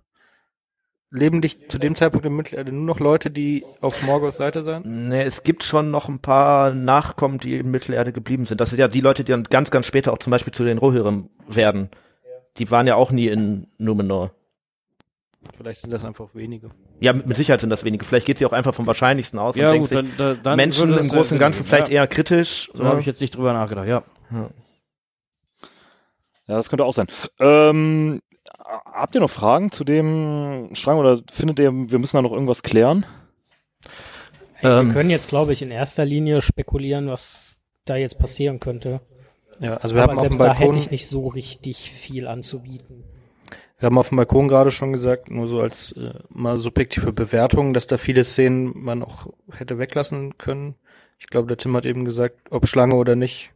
[1.15, 4.81] Leben dich zu dem Zeitpunkt im Mittelalter nur noch Leute, die auf Morgoths Seite sein?
[5.09, 8.59] nee, es gibt schon noch ein paar Nachkommen, die in Mittelerde geblieben sind.
[8.59, 10.79] Das sind ja die Leute, die dann ganz, ganz später auch zum Beispiel zu den
[10.79, 11.89] Rohirrim werden.
[12.57, 14.31] Die waren ja auch nie in Numenor.
[15.55, 16.69] Vielleicht sind das einfach wenige.
[16.99, 18.05] Ja, mit, mit Sicherheit sind das wenige.
[18.05, 20.41] Vielleicht geht sie auch einfach vom Wahrscheinlichsten aus Ja, und gut, denkt sich, dann, da,
[20.41, 21.97] dann Menschen im Großen und ja Ganzen vielleicht geben.
[21.97, 22.69] eher kritisch.
[22.73, 24.03] Ja, so habe ich jetzt nicht drüber nachgedacht, ja.
[24.31, 24.49] Ja,
[26.55, 27.07] das könnte auch sein.
[27.39, 28.21] Ähm,
[28.85, 32.63] habt ihr noch Fragen zu dem Strang oder findet ihr, wir müssen da noch irgendwas
[32.63, 33.05] klären?
[34.55, 34.87] Hey, Ähm.
[34.87, 39.01] wir können jetzt, glaube ich, in erster Linie spekulieren, was da jetzt passieren könnte.
[39.59, 41.91] Ja, also wir Aber haben auf dem selbst da hätte Balkon, ich nicht so richtig
[41.91, 43.03] viel anzubieten.
[43.83, 47.73] Wir haben auf dem Balkon gerade schon gesagt, nur so als äh, mal subjektive Bewertung,
[47.73, 50.75] dass da viele Szenen man auch hätte weglassen können.
[51.19, 53.51] Ich glaube, der Tim hat eben gesagt, ob Schlange oder nicht.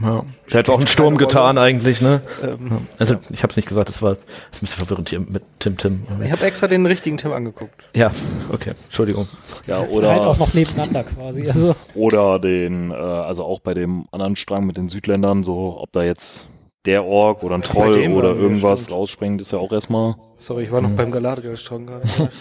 [0.00, 0.24] Ja.
[0.50, 2.22] Der hat auch einen Sturm getan eigentlich, ne?
[2.42, 5.20] Ähm, Also ich habe es nicht gesagt, das war das ist ein bisschen verwirrend hier
[5.20, 6.06] mit Tim Tim.
[6.24, 7.84] ich habe extra den richtigen Tim angeguckt.
[7.94, 8.10] Ja,
[8.50, 9.28] okay, Entschuldigung.
[9.68, 11.48] Ja, Das ist halt auch oder, noch nebeneinander quasi.
[11.48, 15.92] Also oder den, äh, also auch bei dem anderen Strang mit den Südländern, so ob
[15.92, 16.48] da jetzt
[16.86, 18.96] der Ork oder ein Troll oder irgendwas stimmt.
[18.98, 20.16] rausspringt, ist ja auch erstmal.
[20.38, 20.96] Sorry, ich war noch Mhm.
[20.96, 22.04] beim Galadriel-Strang gerade.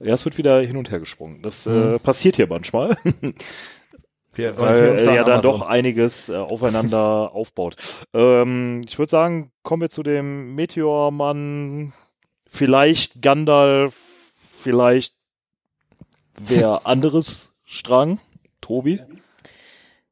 [0.00, 1.42] Ja, es wird wieder hin und her gesprungen.
[1.42, 2.00] Das äh, Mhm.
[2.00, 2.96] passiert hier manchmal,
[4.34, 7.76] Wir weil äh, da ja an dann doch einiges äh, aufeinander aufbaut.
[8.14, 11.92] Ähm, ich würde sagen, kommen wir zu dem Meteormann,
[12.46, 13.94] vielleicht Gandalf,
[14.58, 15.14] vielleicht
[16.40, 18.18] wer anderes Strang,
[18.62, 19.00] Tobi.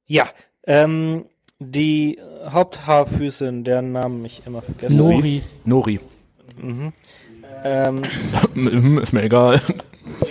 [0.07, 0.29] Ja,
[0.67, 1.25] ähm,
[1.61, 2.19] die
[2.49, 4.97] Haupthaarfüßin, deren Namen ich immer vergesse.
[4.97, 5.43] Nori.
[5.65, 6.01] Nori.
[6.61, 6.93] Mhm.
[7.63, 8.03] Ähm,
[9.03, 9.61] ist mir egal.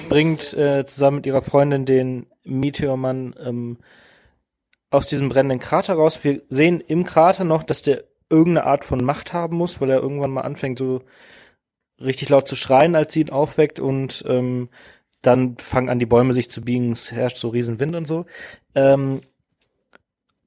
[0.10, 3.78] bringt äh, zusammen mit ihrer Freundin den Meteormann ähm,
[4.89, 6.24] aus diesem brennenden Krater raus.
[6.24, 10.02] Wir sehen im Krater noch, dass der irgendeine Art von Macht haben muss, weil er
[10.02, 11.04] irgendwann mal anfängt, so
[12.02, 14.70] richtig laut zu schreien, als sie ihn aufweckt und ähm,
[15.22, 18.26] dann fangen an, die Bäume sich zu biegen, es herrscht so Riesenwind und so.
[18.74, 19.22] Ähm,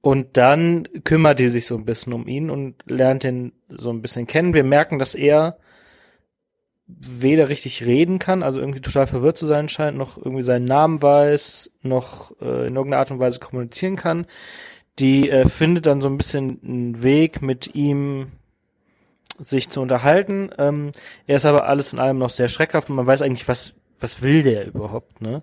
[0.02, 4.02] und dann kümmert die sich so ein bisschen um ihn und lernt ihn so ein
[4.02, 4.52] bisschen kennen.
[4.52, 5.56] Wir merken, dass er
[6.86, 11.00] weder richtig reden kann, also irgendwie total verwirrt zu sein scheint, noch irgendwie seinen Namen
[11.00, 14.26] weiß, noch äh, in irgendeiner Art und Weise kommunizieren kann.
[14.98, 18.32] Die äh, findet dann so ein bisschen einen Weg mit ihm
[19.38, 20.50] sich zu unterhalten.
[20.58, 20.90] Ähm,
[21.26, 24.20] er ist aber alles in allem noch sehr schreckhaft und man weiß eigentlich, was, was
[24.20, 25.42] will der überhaupt, ne?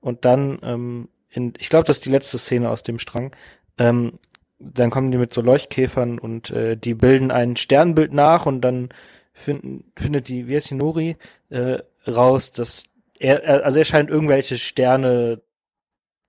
[0.00, 3.32] Und dann, ähm, in, ich glaube, das ist die letzte Szene aus dem Strang,
[3.78, 4.18] ähm,
[4.58, 8.88] dann kommen die mit so Leuchtkäfern und äh, die bilden ein Sternbild nach und dann
[9.32, 11.16] finden, findet die, wie heißt die Nori,
[11.50, 12.84] äh, raus, dass
[13.20, 15.40] er, er, also er scheint irgendwelche Sterne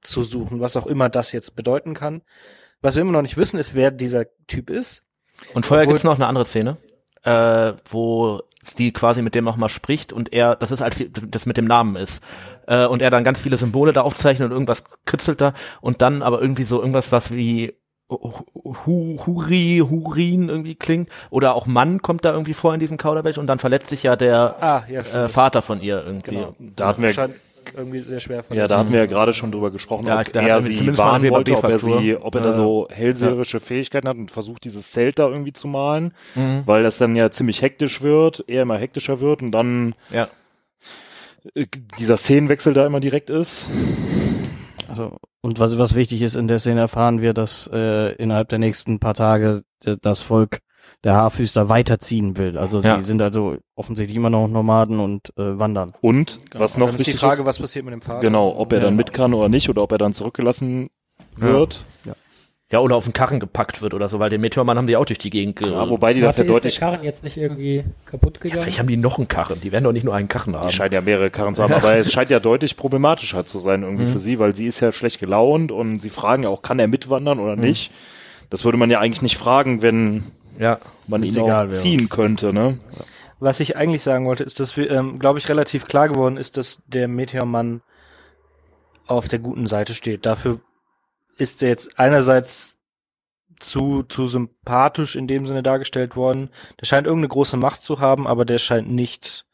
[0.01, 2.21] zu suchen, was auch immer das jetzt bedeuten kann.
[2.81, 5.03] Was wir immer noch nicht wissen, ist, wer dieser Typ ist.
[5.53, 6.77] Und vorher Obwohl- gibt's noch eine andere Szene.
[7.23, 8.41] äh, wo
[8.77, 11.65] die quasi mit dem nochmal spricht und er, das ist als die, das mit dem
[11.65, 12.23] Namen ist,
[12.67, 16.21] äh, und er dann ganz viele Symbole da aufzeichnet und irgendwas kritzelt da und dann
[16.21, 17.73] aber irgendwie so irgendwas, was wie
[18.11, 23.37] Hu, Huri, Hurin irgendwie klingt oder auch Mann kommt da irgendwie vor in diesem Kauderwelsch
[23.37, 26.35] und dann verletzt sich ja der Ah, ja, äh, Vater von ihr irgendwie.
[26.35, 26.55] Genau.
[26.57, 27.13] Da hatten wir
[27.75, 30.61] irgendwie sehr schwer Ja, da hatten wir ja gerade schon drüber gesprochen, Ja, ob er
[30.61, 34.63] sie warnen wollte, ob er sie, ob er da so hellseherische Fähigkeiten hat und versucht,
[34.63, 36.63] dieses Zelt da irgendwie zu malen, Mhm.
[36.65, 40.27] weil das dann ja ziemlich hektisch wird, er immer hektischer wird und dann Ja.
[41.55, 41.65] äh,
[41.97, 43.69] dieser Szenenwechsel da immer direkt ist.
[44.87, 48.59] Also, und was, was wichtig ist, in der Szene erfahren wir, dass äh, innerhalb der
[48.59, 50.59] nächsten paar Tage äh, das Volk
[51.03, 52.57] der Haarfüßler weiterziehen will.
[52.57, 52.97] Also Ja.
[52.97, 55.93] die sind also offensichtlich immer noch Nomaden und äh, wandern.
[56.01, 56.63] Und Genau.
[56.63, 58.19] was Und noch dann ist die Frage, ist, was passiert mit dem Vater?
[58.19, 58.85] genau, ob er Ja.
[58.85, 60.89] dann mit kann oder nicht oder ob er dann zurückgelassen
[61.37, 61.85] wird.
[62.71, 65.05] Ja, oder auf den Karren gepackt wird oder so, weil den Meteormann haben die auch
[65.05, 67.35] durch die Gegend ge Ja, wobei die das ja ist deutlich, der Karren jetzt nicht
[67.37, 68.61] irgendwie kaputt gegangen?
[68.61, 70.67] Vielleicht haben die noch einen Karren, die werden doch nicht nur einen Karren haben.
[70.67, 73.81] die scheint ja mehrere Karren zu haben, aber es scheint ja deutlich problematischer zu sein
[73.81, 74.09] irgendwie Mhm.
[74.09, 76.87] für sie, weil sie ist ja schlecht gelaunt und sie fragen ja auch, kann er
[76.87, 77.61] mitwandern oder Mhm.
[77.63, 77.91] nicht?
[78.51, 80.25] Das würde man ja eigentlich nicht fragen, wenn
[80.59, 80.79] Ja.
[81.07, 81.81] man ihn egal auch wäre.
[81.81, 82.77] ziehen könnte, ne?
[83.39, 86.57] Was ich eigentlich sagen wollte, ist, dass wir, ähm, glaube ich, relativ klar geworden ist,
[86.57, 87.81] dass der Meteormann
[89.07, 90.25] auf der guten Seite steht.
[90.25, 90.59] Dafür
[91.37, 92.77] ist er jetzt einerseits
[93.59, 96.49] zu, zu sympathisch in dem Sinne dargestellt worden.
[96.79, 99.45] Der scheint irgendeine große Macht zu haben, aber der scheint nicht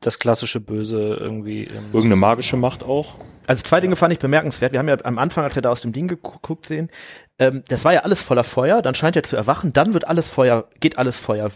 [0.00, 1.64] das klassische Böse irgendwie.
[1.64, 3.16] Ähm, Irgendeine magische Macht auch.
[3.46, 4.72] Also zwei Dinge fand ich bemerkenswert.
[4.72, 6.90] Wir haben ja am Anfang, als wir da aus dem Ding geguckt sehen,
[7.38, 10.28] ähm, das war ja alles voller Feuer, dann scheint er zu erwachen, dann wird alles
[10.28, 11.50] Feuer, geht alles Feuer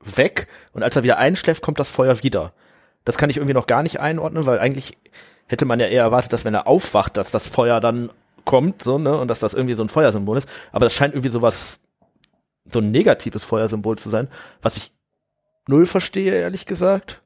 [0.00, 2.52] weg und als er wieder einschläft, kommt das Feuer wieder.
[3.04, 4.96] Das kann ich irgendwie noch gar nicht einordnen, weil eigentlich
[5.46, 8.10] hätte man ja eher erwartet, dass wenn er aufwacht, dass das Feuer dann
[8.44, 10.48] kommt, so, ne, und dass das irgendwie so ein Feuersymbol ist.
[10.72, 11.80] Aber das scheint irgendwie sowas,
[12.72, 14.28] so ein negatives Feuersymbol zu sein,
[14.62, 14.92] was ich
[15.68, 17.22] null verstehe, ehrlich gesagt.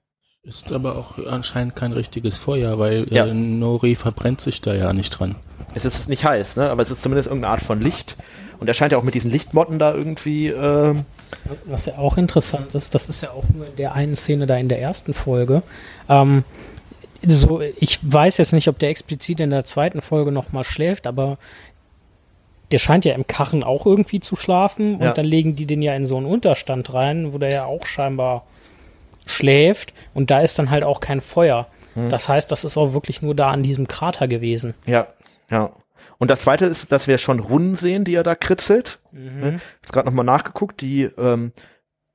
[0.49, 3.27] Ist aber auch anscheinend kein richtiges Feuer, weil Ja.
[3.27, 5.35] äh, Nori verbrennt sich da ja nicht dran.
[5.75, 8.17] Es ist nicht heiß, ne, aber es ist zumindest irgendeine Art von Licht.
[8.59, 11.05] Und er scheint ja auch mit diesen Lichtmotten da irgendwie, ähm,
[11.45, 14.47] Was, was ja auch interessant ist, das ist ja auch nur in der einen Szene
[14.47, 15.63] da in der ersten Folge.
[16.09, 16.45] Ähm,
[17.27, 21.37] so, ich weiß jetzt nicht, ob der explizit in der zweiten Folge nochmal schläft, aber
[22.73, 25.13] der scheint ja im Karren auch irgendwie zu schlafen und Ja.
[25.13, 28.45] dann legen die den ja in so einen Unterstand rein, wo der ja auch scheinbar
[29.29, 31.69] schläft und da ist dann halt auch kein Feuer.
[32.09, 34.75] Das heißt, das ist auch wirklich nur da an diesem Krater gewesen.
[34.87, 35.09] Ja,
[35.51, 35.73] ja.
[36.19, 38.99] Und das zweite ist, dass wir schon Runen sehen, die er da kritzelt.
[39.13, 39.61] Ne?
[39.83, 41.53] Jetzt gerade nochmal nachgeguckt, die, ähm,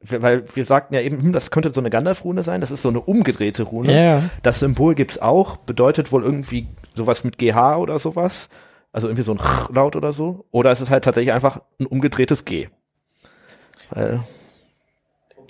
[0.01, 2.89] weil wir sagten ja eben, hm, das könnte so eine Gandalf-Rune sein, das ist so
[2.89, 4.05] eine umgedrehte Rune.
[4.05, 4.23] Ja.
[4.41, 8.49] Das Symbol gibt's auch, bedeutet wohl irgendwie sowas mit GH oder sowas.
[8.91, 10.45] Also irgendwie so ein Ch-Laut oder so.
[10.51, 12.67] Oder es ist halt tatsächlich einfach ein umgedrehtes G.
[13.89, 14.19] Weil,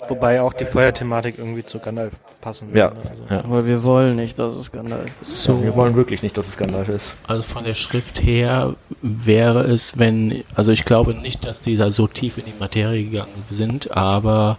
[0.08, 2.92] Wobei auch die Feuerthematik irgendwie zu Gandalf passen Ja.
[2.94, 2.96] würde.
[2.96, 3.02] ne?
[3.10, 3.34] Also.
[3.34, 3.44] Ja.
[3.44, 5.42] Aber wir wollen nicht, dass es Skandal ist.
[5.44, 7.14] So, wir wollen wirklich nicht, dass es Gandalf ist.
[7.26, 12.06] also von der Schrift her wäre es, wenn, also ich glaube nicht, dass dieser so
[12.06, 14.58] tief in die Materie gegangen sind, aber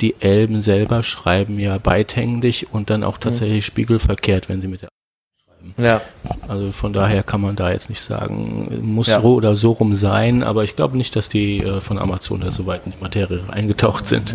[0.00, 4.88] die Elben selber schreiben ja beidhändig und dann auch tatsächlich spiegelverkehrt, wenn sie mit der
[5.78, 6.00] Ja.
[6.48, 9.20] Also von daher kann man da jetzt nicht sagen, muss Ja.
[9.20, 12.50] so oder so rum sein, aber ich glaube nicht, dass die äh, von Amazon da
[12.50, 14.34] so weit in die Materie eingetaucht sind.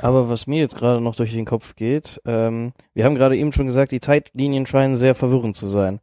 [0.00, 3.52] Aber was mir jetzt gerade noch durch den Kopf geht, ähm, wir haben gerade eben
[3.52, 6.00] schon gesagt, die Zeitlinien scheinen sehr verwirrend zu sein.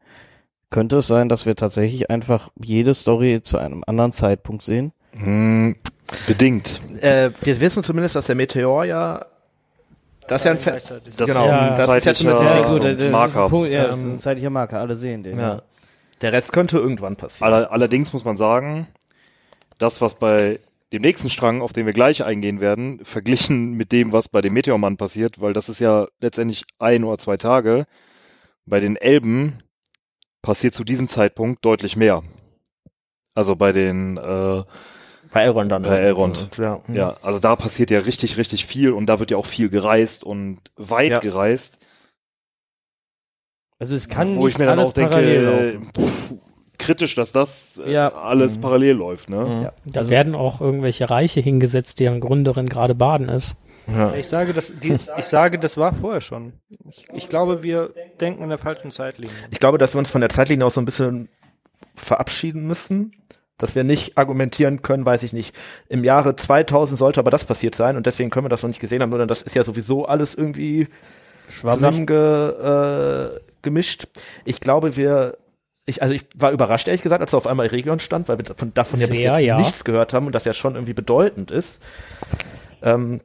[0.71, 4.91] Könnte es sein, dass wir tatsächlich einfach jede Story zu einem anderen Zeitpunkt sehen?
[5.13, 5.75] Hm,
[6.27, 6.79] bedingt.
[7.01, 9.25] Äh, wir wissen zumindest, dass der Meteor ja,
[10.29, 10.71] das ist ja ein Fe.
[10.71, 10.87] Das
[11.17, 11.41] Genau.
[11.41, 13.49] ist Ja, ein das ist ja zeitlicher zumindest- Ja, gut, das ist ein Marker.
[13.49, 15.37] Punkt, ja, das ist ein zeitlicher Marker, alle sehen den.
[15.39, 15.61] Ja.
[16.21, 17.53] Der Rest könnte irgendwann passieren.
[17.53, 18.87] Aller, allerdings muss man sagen,
[19.77, 20.59] das, was bei
[20.91, 24.53] dem nächsten Strang, auf den wir gleich eingehen werden, verglichen mit dem, was bei dem
[24.53, 27.85] Meteormann passiert, weil das ist ja letztendlich ein oder zwei Tage,
[28.65, 29.59] bei den Elben
[30.41, 32.23] passiert zu diesem Zeitpunkt deutlich mehr.
[33.35, 34.63] Also bei den, äh,
[35.31, 35.83] Bei Elrond dann.
[35.83, 36.49] Bei Elrond.
[36.57, 36.81] Ja.
[36.85, 36.95] hm.
[36.95, 40.23] ja, also da passiert ja richtig, richtig viel und da wird ja auch viel gereist
[40.23, 41.19] und weit Ja.
[41.19, 41.79] gereist.
[43.79, 46.33] Also es kann wo nicht ich mir dann alles auch denke, pff,
[46.77, 48.09] kritisch, dass das äh, Ja.
[48.13, 48.61] alles Mhm.
[48.61, 49.45] parallel läuft, ne?
[49.45, 49.61] Mhm.
[49.63, 49.73] Ja.
[49.85, 53.55] Da Also- werden auch irgendwelche Reiche hingesetzt, deren Gründerin gerade baden ist.
[53.87, 54.13] Ja.
[54.13, 56.53] Ich sage, das, die, ich sage, das war vorher schon.
[56.89, 59.33] Ich, ich glaube, wir denken in der falschen Zeitlinie.
[59.49, 61.27] Ich glaube, dass wir uns von der Zeitlinie auch so ein bisschen
[61.95, 63.13] verabschieden müssen.
[63.59, 65.55] Dass wir nicht argumentieren können, weiß ich nicht.
[65.87, 68.79] Im Jahre 2000 sollte aber das passiert sein und deswegen können wir das noch nicht
[68.79, 70.87] gesehen haben, sondern das ist ja sowieso alles irgendwie
[71.47, 73.35] zusammengemischt.
[73.35, 74.07] Äh, gemischt.
[74.45, 75.37] ich glaube, wir,
[75.85, 78.45] ich, also ich war überrascht, ehrlich gesagt, als er auf einmal Region stand, weil wir
[78.45, 79.57] davon, davon ja bis jetzt ja.
[79.57, 81.81] nichts gehört haben und das ja schon irgendwie bedeutend ist.
[82.81, 83.21] Ähm,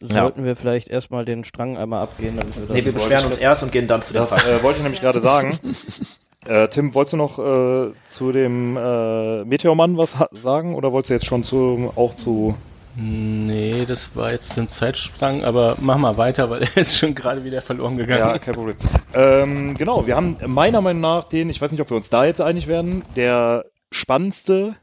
[0.00, 2.36] sollten wir vielleicht erstmal den Strang einmal abgehen.
[2.36, 4.62] Damit wir das Nee, wir beschweren uns erst und gehen dann zu den Das äh,
[4.62, 5.58] wollte ich nämlich gerade sagen.
[6.46, 11.14] Äh, Tim, wolltest du noch äh, zu dem äh, Meteormann was sagen oder wolltest du
[11.14, 12.54] jetzt schon zu, auch zu
[12.94, 17.42] Nee, das war jetzt ein Zeitsprung, aber mach mal weiter, weil er ist schon gerade
[17.44, 18.20] wieder verloren gegangen.
[18.20, 18.76] Ja, kein Problem.
[19.14, 22.26] Ähm, genau, wir haben meiner Meinung nach den, ich weiß nicht, ob wir uns da
[22.26, 24.74] jetzt einig werden, der spannendste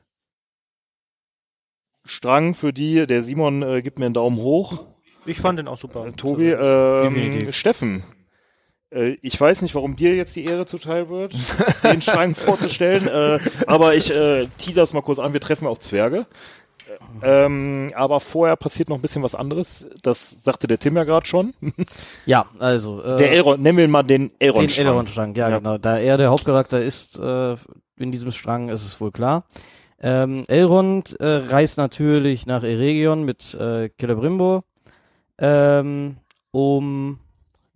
[2.04, 4.86] Strang für die, der Simon äh, gibt mir einen Daumen hoch.
[5.26, 6.08] Ich fand den auch super.
[6.08, 7.56] Äh, Tobi, ähm, Definitiv.
[7.56, 8.04] Steffen.
[8.92, 11.36] Äh, ich weiß nicht, warum dir jetzt die Ehre zuteil wird,
[11.84, 15.78] den Strang vorzustellen, äh, aber ich äh, teaser es mal kurz an, wir treffen auch
[15.78, 16.26] Zwerge.
[17.22, 19.86] Ähm, aber vorher passiert noch ein bisschen was anderes.
[20.02, 21.54] Das sagte der Tim ja gerade schon.
[22.26, 23.04] Ja, also.
[23.04, 24.76] Äh, Der Elrond, nennen wir ihn mal den Elrond.
[24.76, 25.58] Den Elrond-Strang, ja, Ja.
[25.60, 25.78] genau.
[25.78, 27.58] Da er der Hauptcharakter ist äh,
[28.00, 29.44] in diesem Strang, ist es wohl klar.
[30.02, 34.64] Ähm, Elrond äh, reist natürlich nach Eregion mit äh, Celebrimbor,
[35.38, 36.18] ähm,
[36.52, 37.20] um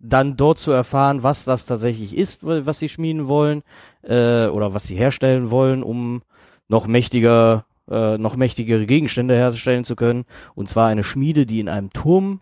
[0.06, 3.62] dann dort zu erfahren, was das tatsächlich ist, was sie schmieden wollen
[4.02, 6.22] äh, oder was sie herstellen wollen, um
[6.68, 10.24] noch mächtiger, äh, noch mächtigere Gegenstände herstellen zu können.
[10.54, 12.40] Und zwar eine Schmiede, die in einem Turm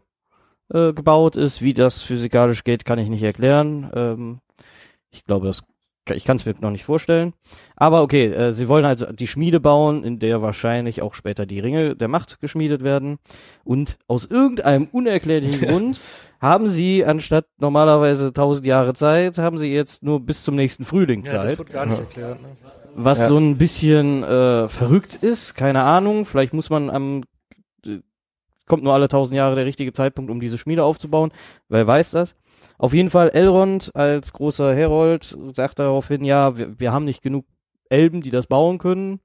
[0.73, 1.63] äh, gebaut ist.
[1.63, 3.91] Wie das physikalisch geht, kann ich nicht erklären.
[3.95, 4.41] Ähm,
[5.11, 5.63] ich glaube, das
[6.11, 7.33] ich kann es mir noch nicht vorstellen.
[7.77, 11.61] Aber okay, äh, sie wollen also die Schmiede bauen, in der wahrscheinlich auch später die
[11.61, 13.19] Ringe der Macht geschmiedet werden.
[13.65, 16.01] Und aus irgendeinem unerklärlichen Grund
[16.41, 21.25] haben sie anstatt normalerweise 1000 Jahre Zeit, haben sie jetzt nur bis zum nächsten Frühling
[21.25, 21.59] Ja, das Zeit.
[21.59, 22.43] wird gar nicht erklärt.
[22.43, 22.49] Ne?
[22.97, 23.29] Was Ja.
[23.29, 26.27] so ein bisschen äh, verrückt ist, keine Ahnung.
[26.27, 27.23] Vielleicht muss man am
[27.87, 28.01] äh,
[28.67, 31.31] kommt nur alle tausend Jahre der richtige Zeitpunkt, um diese Schmiede aufzubauen.
[31.69, 32.35] Wer weiß das?
[32.83, 37.47] Auf jeden Fall Elrond als großer Herold sagt daraufhin, ja, wir, wir haben nicht genug
[37.89, 39.21] Elben, die das bauen können.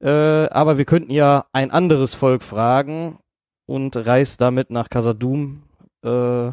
[0.00, 3.18] Äh, aber wir könnten ja ein anderes Volk fragen
[3.66, 5.62] und reist damit nach Khazad-dûm,
[6.04, 6.52] äh,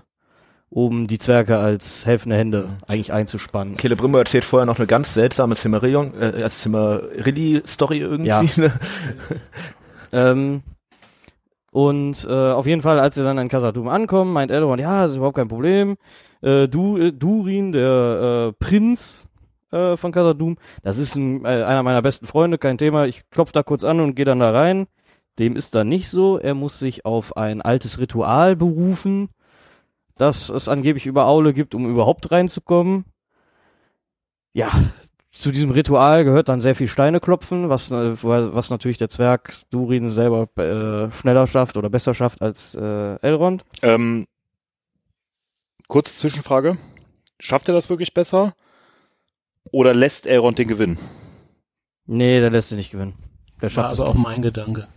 [0.71, 3.77] um die Zwerge als helfende Hände eigentlich einzuspannen.
[3.77, 8.29] Celebrimbo erzählt vorher noch eine ganz seltsame Cimmerillion, äh, Cimmerilli-Story irgendwie.
[8.29, 8.41] Ja.
[8.55, 8.73] ne?
[10.13, 10.63] Ähm,
[11.71, 15.11] und äh, auf jeden Fall, als sie dann in Khazad-dûm ankommen, meint Elrond, ja, das
[15.11, 15.95] ist überhaupt kein Problem.
[16.41, 19.27] Äh, du, äh, Durin, der äh, Prinz
[19.71, 23.05] äh, von Khazad-dûm, das ist ein, äh, einer meiner besten Freunde, kein Thema.
[23.05, 24.87] Ich klopf da kurz an und gehe dann da rein.
[25.39, 26.37] Dem ist dann nicht so.
[26.37, 29.29] Er muss sich auf ein altes Ritual berufen,
[30.17, 33.05] das es angeblich über Aule gibt, um überhaupt reinzukommen.
[34.53, 34.69] Ja,
[35.31, 40.09] zu diesem Ritual gehört dann sehr viel Steine klopfen, was, was natürlich der Zwerg Durin
[40.09, 43.63] selber äh, schneller schafft oder besser schafft als äh, Elrond.
[43.81, 44.27] Ähm,
[45.91, 46.77] kurze Zwischenfrage.
[47.39, 48.53] Schafft er das wirklich besser?
[49.71, 50.97] Oder lässt Elrond den gewinnen?
[52.05, 53.13] Nee, der lässt sie nicht gewinnen.
[53.57, 54.23] Der War schafft es aber auch nicht.
[54.23, 54.87] mein Gedanke.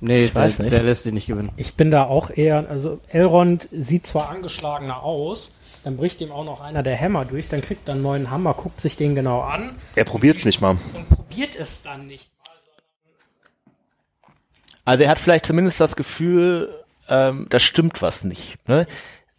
[0.00, 0.72] Nee, Ich weiß der, nicht.
[0.72, 1.50] der lässt sie nicht gewinnen.
[1.56, 6.44] Ich bin da auch eher, also Elrond sieht zwar angeschlagener aus, dann bricht ihm auch
[6.46, 9.42] noch einer der Hämmer durch, dann kriegt er einen neuen Hammer, guckt sich den genau
[9.42, 10.78] an Er probiert's nicht mal.
[10.94, 12.30] und probiert es dann nicht.
[14.86, 16.74] Also er hat vielleicht zumindest das Gefühl,
[17.08, 18.56] ähm, da stimmt was nicht.
[18.66, 18.86] Ne?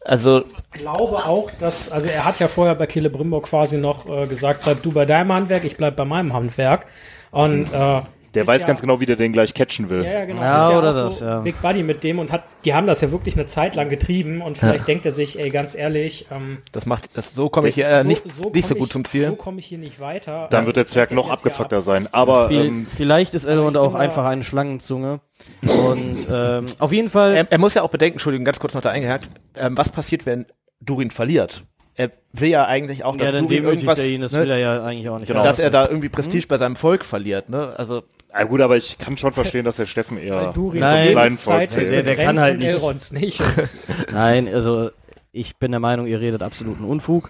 [0.06, 4.28] Also Ich glaube auch, dass, also er hat ja vorher bei Celebrimbo quasi noch äh,
[4.28, 6.86] gesagt, bleib du bei deinem Handwerk, ich bleib bei meinem Handwerk.
[7.32, 8.01] Und äh,
[8.36, 10.03] Der ist weiß ja, ganz genau, wie der den gleich catchen will.
[10.03, 10.41] Ja, ja, genau.
[10.41, 11.39] Ja, ist oder auch das, so ja.
[11.39, 14.41] Big Buddy mit dem und hat, die haben das ja wirklich eine Zeit lang getrieben
[14.41, 17.75] und vielleicht denkt er sich, ey, ganz ehrlich, ähm, das macht, das, so komme ich
[17.75, 19.27] hier äh, so, nicht, so nicht so gut ich, zum Ziel.
[19.27, 20.47] So komme ich hier nicht weiter.
[20.51, 21.83] Dann Ähm, wird der Zwerg noch abgefuckter ab.
[21.83, 22.07] sein.
[22.11, 25.19] Aber Viel, ähm, vielleicht ist Elrond auch einfach eine Schlangenzunge.
[25.61, 27.36] Und ähm, auf jeden Fall.
[27.36, 30.25] Er, er muss ja auch bedenken, Entschuldigung, ganz kurz noch da eingehakt, ähm, was passiert,
[30.25, 30.45] wenn
[30.81, 31.63] Durin verliert?
[31.97, 34.51] Er will ja eigentlich auch, dass ja, dann Durin irgendwas, er ihn, das ne, will
[34.51, 35.29] er ja eigentlich auch nicht.
[35.29, 35.43] Genau.
[35.43, 37.47] dass er da irgendwie Prestige bei seinem Volk verliert.
[37.47, 37.73] Ne?
[37.77, 38.03] Also
[38.38, 41.69] ja gut, aber ich kann schon verstehen, dass der Steffen eher Durin Nein, kleinen Volk
[41.69, 41.91] zählt.
[41.91, 42.67] Der- der kann halt nicht.
[42.69, 43.41] Elrons nicht.
[44.11, 44.89] Nein, also
[45.31, 47.29] ich bin der Meinung, ihr redet absoluten Unfug,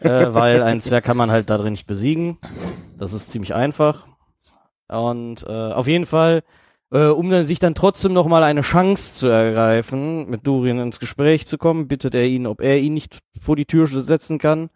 [0.00, 2.38] äh, weil einen Zwerg kann man halt da drin nicht besiegen.
[2.98, 4.06] Das ist ziemlich einfach.
[4.88, 6.42] Und äh, auf jeden Fall,
[6.92, 11.00] äh, um dann, sich dann trotzdem noch mal eine Chance zu ergreifen, mit Durin ins
[11.00, 14.68] Gespräch zu kommen, bittet er ihn, ob er ihn nicht vor die Tür setzen kann.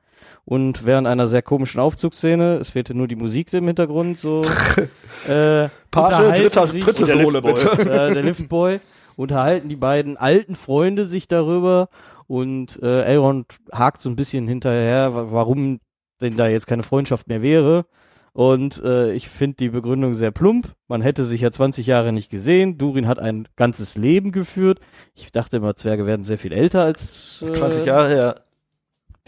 [0.45, 4.43] Und während einer sehr komischen Aufzugsszene, es fehlte nur die Musik im Hintergrund, so
[5.29, 7.77] äh, Page, dritter, sich- dritte der Sohle Liftboy.
[7.77, 7.91] bitte.
[7.91, 8.81] äh, der Liftboy,
[9.17, 11.89] unterhalten die beiden alten Freunde sich darüber
[12.27, 15.79] und äh, Elrond hakt so ein bisschen hinterher, wa- warum
[16.21, 17.85] denn da jetzt keine Freundschaft mehr wäre.
[18.33, 20.69] Und äh, ich finde die Begründung sehr plump.
[20.87, 22.79] Man hätte sich ja 20 Jahre nicht gesehen.
[22.79, 24.79] Durin hat ein ganzes Leben geführt.
[25.15, 28.41] Ich dachte immer, Zwerge werden sehr viel älter als äh, 20 Jahre her.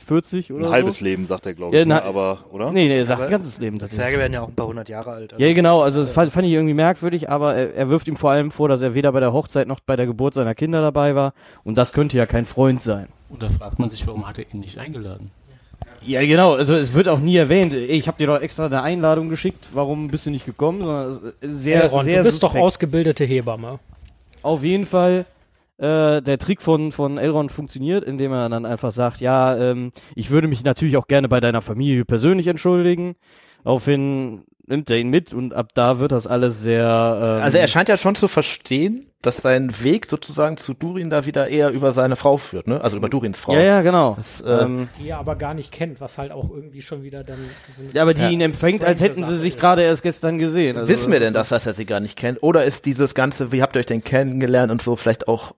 [0.03, 0.73] 40 oder Ein so.
[0.73, 1.89] halbes Leben, sagt er, glaube Ja, ich.
[1.89, 1.95] ne?
[1.95, 2.71] na- aber, oder?
[2.73, 4.05] Nee, nee, er sagt Aber ein ganzes Leben Die tatsächlich.
[4.07, 5.33] Zwerge werden ja auch ein paar hundert Jahre alt.
[5.33, 7.89] also Ja, genau, das also das ja- fand, fand ich irgendwie merkwürdig, aber er, er
[7.89, 10.35] wirft ihm vor allem vor, dass er weder bei der Hochzeit noch bei der Geburt
[10.35, 11.33] seiner Kinder dabei war
[11.65, 13.09] und das könnte ja kein Freund sein.
[13.29, 15.31] Und da fragt man sich, warum hat er ihn nicht eingeladen?
[16.05, 19.29] Ja, genau, also es wird auch nie erwähnt, ich habe dir doch extra eine Einladung
[19.29, 22.65] geschickt, warum bist du nicht gekommen, sondern sehr, Elrond, sehr du bist doch suspekt.
[22.65, 23.79] ausgebildete Hebamme.
[24.43, 25.27] Auf jeden Fall,
[25.79, 30.31] äh, der Trick von, von Elrond funktioniert, indem er dann einfach sagt, ja, ähm, ich
[30.31, 33.15] würde mich natürlich auch gerne bei deiner Familie persönlich entschuldigen.
[33.65, 36.85] Aufhin nimmt er ihn mit und ab da wird das alles sehr.
[37.39, 41.27] Ähm, Also er scheint ja schon zu verstehen, dass sein Weg sozusagen zu Durin da
[41.27, 42.81] wieder eher über seine Frau führt, ne?
[42.81, 43.55] Also über Durins Frau.
[43.55, 44.15] Ja, ja, genau.
[44.17, 47.23] Das, äh, ähm, Die er aber gar nicht kennt, was halt auch irgendwie schon wieder
[47.23, 47.39] dann.
[47.77, 48.31] So ja, aber die Ja.
[48.31, 50.77] ihn empfängt, als hätten sie sich gerade erst gestern gesehen.
[50.77, 52.43] Also Wissen wir denn das, dass er sie gar nicht kennt?
[52.43, 55.55] Oder ist dieses Ganze, wie habt ihr euch denn kennengelernt und so, vielleicht auch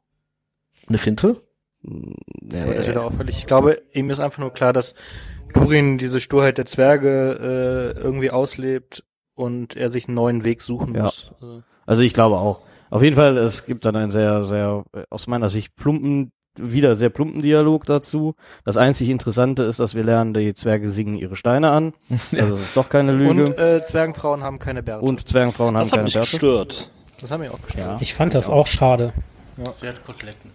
[0.89, 1.41] eine Finte?
[1.83, 3.39] Ja, aber das wird auch völlig.
[3.39, 4.95] Ich glaube, ihm ist einfach nur klar, dass
[5.53, 9.05] Durin diese Sturheit der Zwerge äh, irgendwie auslebt
[9.35, 11.03] und er sich einen neuen Weg suchen Ja.
[11.05, 11.33] muss.
[11.41, 12.61] Also, Also ich glaube auch.
[12.91, 16.95] Auf jeden Fall, es gibt dann einen sehr, sehr, äh, aus meiner Sicht plumpen, wieder
[16.95, 18.35] sehr plumpen Dialog dazu.
[18.65, 21.93] Das einzig Interessante ist, dass wir lernen, die Zwerge singen ihre Steine an.
[22.33, 23.31] Also es ist doch keine Lüge.
[23.47, 25.05] und äh, Zwergenfrauen haben keine Bärte.
[25.05, 26.31] Und Zwergenfrauen haben Das hat keine mich Bärte.
[26.31, 26.91] gestört.
[27.21, 27.87] das haben wir auch gestört.
[27.87, 27.99] Ja.
[28.01, 29.13] Ich fand das auch schade.
[29.75, 30.51] Sie hat Koteletten.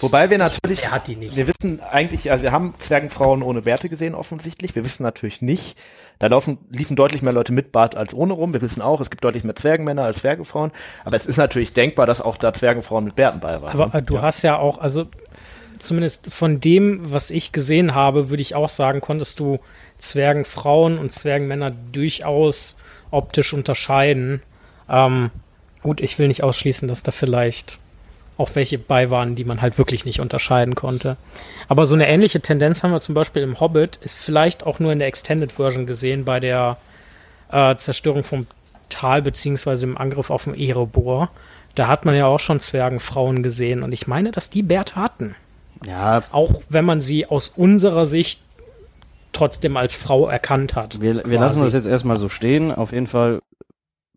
[0.00, 1.36] Wobei wir natürlich, Er hat die nicht.
[1.36, 4.74] wir wissen eigentlich, also wir haben Zwergenfrauen ohne Bärte gesehen offensichtlich.
[4.74, 5.78] Wir wissen natürlich nicht,
[6.18, 8.52] da laufen, liefen deutlich mehr Leute mit Bart als ohne rum.
[8.52, 10.72] Wir wissen auch, es gibt deutlich mehr Zwergenmänner als Zwergefrauen.
[11.04, 13.80] Aber es ist natürlich denkbar, dass auch da Zwergenfrauen mit Bärten bei waren.
[13.80, 15.06] Aber äh, du hast ja auch, also
[15.78, 19.58] zumindest von dem, was ich gesehen habe, würde ich auch sagen, konntest du
[19.98, 22.76] Zwergenfrauen und Zwergenmänner durchaus
[23.10, 24.42] optisch unterscheiden.
[24.88, 25.30] Ähm,
[25.82, 27.78] gut, ich will nicht ausschließen, dass da vielleicht
[28.38, 31.16] auch welche bei waren, die man halt wirklich nicht unterscheiden konnte.
[31.66, 34.92] Aber so eine ähnliche Tendenz haben wir zum Beispiel im Hobbit, ist vielleicht auch nur
[34.92, 36.78] in der Extended Version gesehen bei der
[37.50, 38.46] äh, Zerstörung vom
[38.88, 41.30] Tal beziehungsweise im Angriff auf den Erebor.
[41.74, 45.34] Da hat man ja auch schon Zwergenfrauen gesehen und ich meine, dass die Bärte hatten.
[45.86, 48.40] Ja, Auch wenn man sie aus unserer Sicht
[49.32, 51.00] trotzdem als Frau erkannt hat.
[51.00, 52.72] wir, wir lassen das jetzt erstmal so stehen.
[52.72, 53.42] Auf jeden Fall,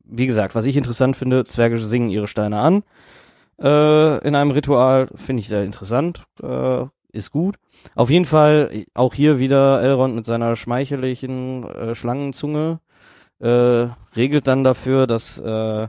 [0.05, 2.84] wie gesagt, was ich interessant finde, Zwerge singen ihre Steine an.
[3.62, 6.24] Äh, in einem Ritual finde ich sehr interessant.
[6.41, 7.55] Äh, ist gut.
[7.95, 12.80] Auf jeden Fall auch hier wieder Elrond mit seiner schmeicheligen äh, Schlangenzunge
[13.39, 15.88] äh, regelt dann dafür, dass äh,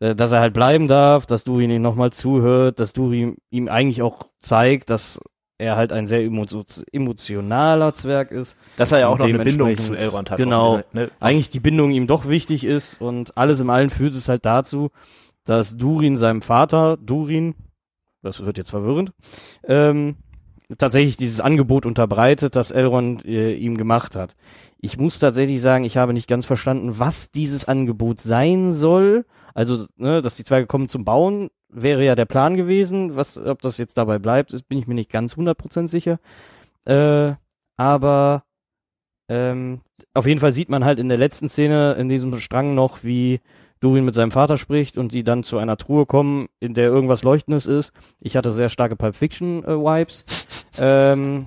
[0.00, 4.00] äh, dass er halt bleiben darf, dass Durin ihm nochmal zuhört, dass Durin ihm eigentlich
[4.02, 5.20] auch zeigt, dass
[5.58, 6.46] er halt ein sehr emo
[6.92, 8.56] emotionaler Zwerg ist.
[8.76, 10.38] dass er ja auch noch eine Bindung zu Elrond hat.
[10.38, 10.78] genau.
[10.78, 11.10] Auf- Ne?
[11.20, 14.90] Eigentlich die Bindung ihm doch wichtig ist und alles im allen führt es halt dazu,
[15.44, 17.54] dass Durin seinem Vater, Durin,
[18.22, 19.12] das wird jetzt verwirrend,
[19.64, 20.16] ähm,
[20.78, 24.34] tatsächlich dieses Angebot unterbreitet, das Elrond äh, ihm gemacht hat.
[24.78, 29.24] Ich muss tatsächlich sagen, ich habe nicht ganz verstanden, was dieses Angebot sein soll.
[29.54, 33.16] Also, ne, dass die Zwerge kommen zum Bauen, wäre ja der Plan gewesen.
[33.16, 36.18] Was, ob das jetzt dabei bleibt, ist, bin ich mir nicht ganz 100% sicher.
[36.84, 37.34] Äh,
[37.76, 38.44] aber
[39.28, 39.80] ähm,
[40.12, 43.40] auf jeden Fall sieht man halt in der letzten Szene in diesem Strang noch, wie
[43.84, 47.22] Durin mit seinem Vater spricht und die dann zu einer Truhe kommen, in der irgendwas
[47.22, 47.92] Leuchtendes ist.
[48.20, 50.24] Ich hatte sehr starke Pulp Fiction äh, Vibes.
[50.78, 51.46] ähm,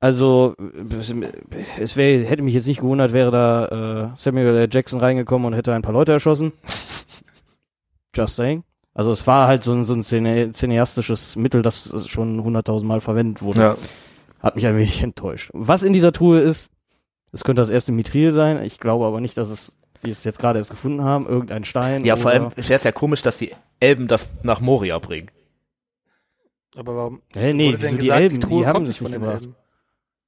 [0.00, 0.54] also
[1.78, 4.68] es, wär, hätte mich jetzt nicht gewundert, wäre da äh, Samuel L.
[4.70, 6.52] Jackson reingekommen und hätte ein paar Leute erschossen.
[8.14, 8.62] Just saying.
[8.94, 13.42] Also es war halt so ein, so ein Szene, cineastisches Mittel, das schon hunderttausendmal verwendet
[13.42, 13.60] wurde.
[13.60, 13.76] Ja.
[14.40, 15.50] Hat mich ein wenig enttäuscht.
[15.54, 16.70] Was in dieser Truhe ist,
[17.32, 18.62] es könnte das erste Mithril sein.
[18.62, 22.04] Ich glaube aber nicht, dass es, die es jetzt gerade erst gefunden haben, irgendein Stein.
[22.04, 25.30] ja, vor allem wäre es ja komisch, dass die Elben das nach Moria bringen.
[26.76, 27.22] Aber warum?
[27.34, 28.40] Hä, nee, wieso die gesagt, Elben?
[28.40, 29.42] Die haben das nicht gebracht.
[29.42, 29.54] Elben?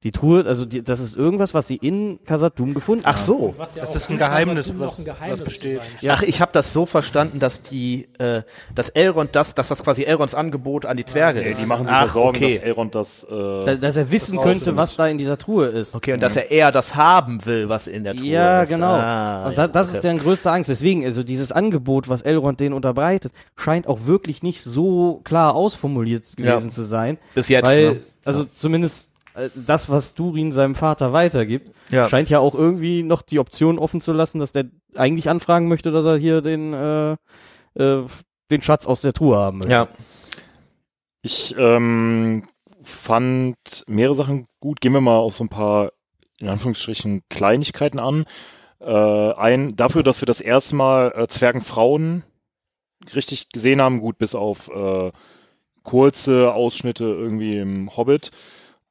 [0.03, 3.23] Die Truhe, also die, das ist irgendwas, was sie in Khazad-dûm gefunden Ach haben.
[3.27, 3.55] so.
[3.59, 5.81] Was ja Das ist ein in Geheimnis, was- ein Geheimnis was besteht.
[6.01, 6.15] Ja.
[6.15, 8.41] Ach, ich habe das so verstanden, dass die, äh,
[8.75, 11.61] dass Elrond das, dass das quasi Elronds Angebot an die Zwerge Nee, ist.
[11.61, 12.55] die machen sich Ach, ja Sorgen, okay.
[12.55, 13.27] dass Elrond das.
[13.29, 15.95] Da, Äh, dass er wissen Das könnte, was da in dieser Truhe ist.
[15.95, 18.71] Okay, und dass er eher das haben will, was in der Truhe Ja, ist.
[18.71, 18.95] genau.
[18.95, 19.97] Ah, und da, ja, das okay.
[19.97, 20.71] ist deren größte Angst.
[20.71, 26.25] Deswegen, also dieses Angebot, was Elrond denen unterbreitet, scheint auch wirklich nicht so klar ausformuliert
[26.39, 26.53] Ja.
[26.57, 27.19] gewesen zu sein.
[27.35, 27.67] Bis jetzt.
[27.67, 28.01] weil, ne?
[28.25, 29.10] also zumindest
[29.55, 32.09] das, was Durin seinem Vater weitergibt, Ja.
[32.09, 35.91] scheint ja auch irgendwie noch die Option offen zu lassen, dass der eigentlich anfragen möchte,
[35.93, 37.13] dass er hier den, äh,
[37.75, 38.05] äh,
[38.51, 39.73] den Schatz aus der Truhe haben möchte.
[39.73, 39.89] Ja.
[41.23, 42.49] ich ähm,
[42.83, 43.57] fand
[43.87, 44.81] mehrere Sachen gut.
[44.81, 45.93] Gehen wir mal auf so ein paar,
[46.39, 48.25] in Anführungsstrichen, Kleinigkeiten an.
[48.81, 52.25] Äh, ein, dafür, dass wir das erste Mal äh, Zwergenfrauen
[53.15, 55.13] richtig gesehen haben, gut, bis auf äh,
[55.83, 58.31] kurze Ausschnitte irgendwie im Hobbit.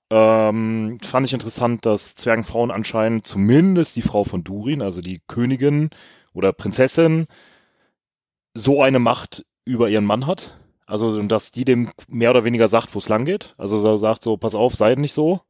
[0.10, 5.89] Ähm, fand ich interessant, dass Zwergenfrauen anscheinend zumindest die Frau von Durin, also die Königin
[6.34, 7.28] oder Prinzessin,
[8.53, 10.57] so eine Macht über ihren Mann hat.
[10.88, 13.53] Also, dass die dem mehr oder weniger sagt, wo es lang geht.
[13.57, 15.41] Also so sagt so, pass auf, seid nicht so.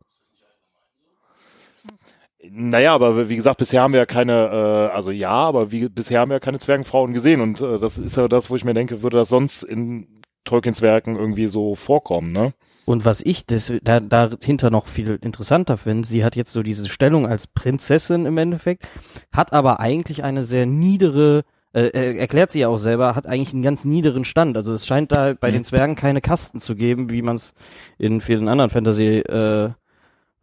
[2.51, 6.22] Naja, aber wie gesagt, bisher haben wir ja keine, äh, also ja, aber wie, bisher
[6.22, 8.74] haben wir ja keine Zwergenfrauen gesehen und äh, das ist ja das, wo ich mir
[8.74, 12.53] denke, würde das sonst in Tolkiens Werken irgendwie so vorkommen, ne?
[12.89, 16.89] Und was ich das, da, dahinter noch viel interessanter finde, sie hat jetzt so diese
[16.89, 18.87] Stellung als Prinzessin im Endeffekt,
[19.31, 23.61] hat aber eigentlich eine sehr niedere, äh, erklärt sie ja auch selber, hat eigentlich einen
[23.61, 24.57] ganz niederen Stand.
[24.57, 25.57] Also es scheint da bei mhm.
[25.57, 27.53] den Zwergen keine Kasten zu geben, wie man es
[27.99, 29.65] in vielen anderen Fantasy äh,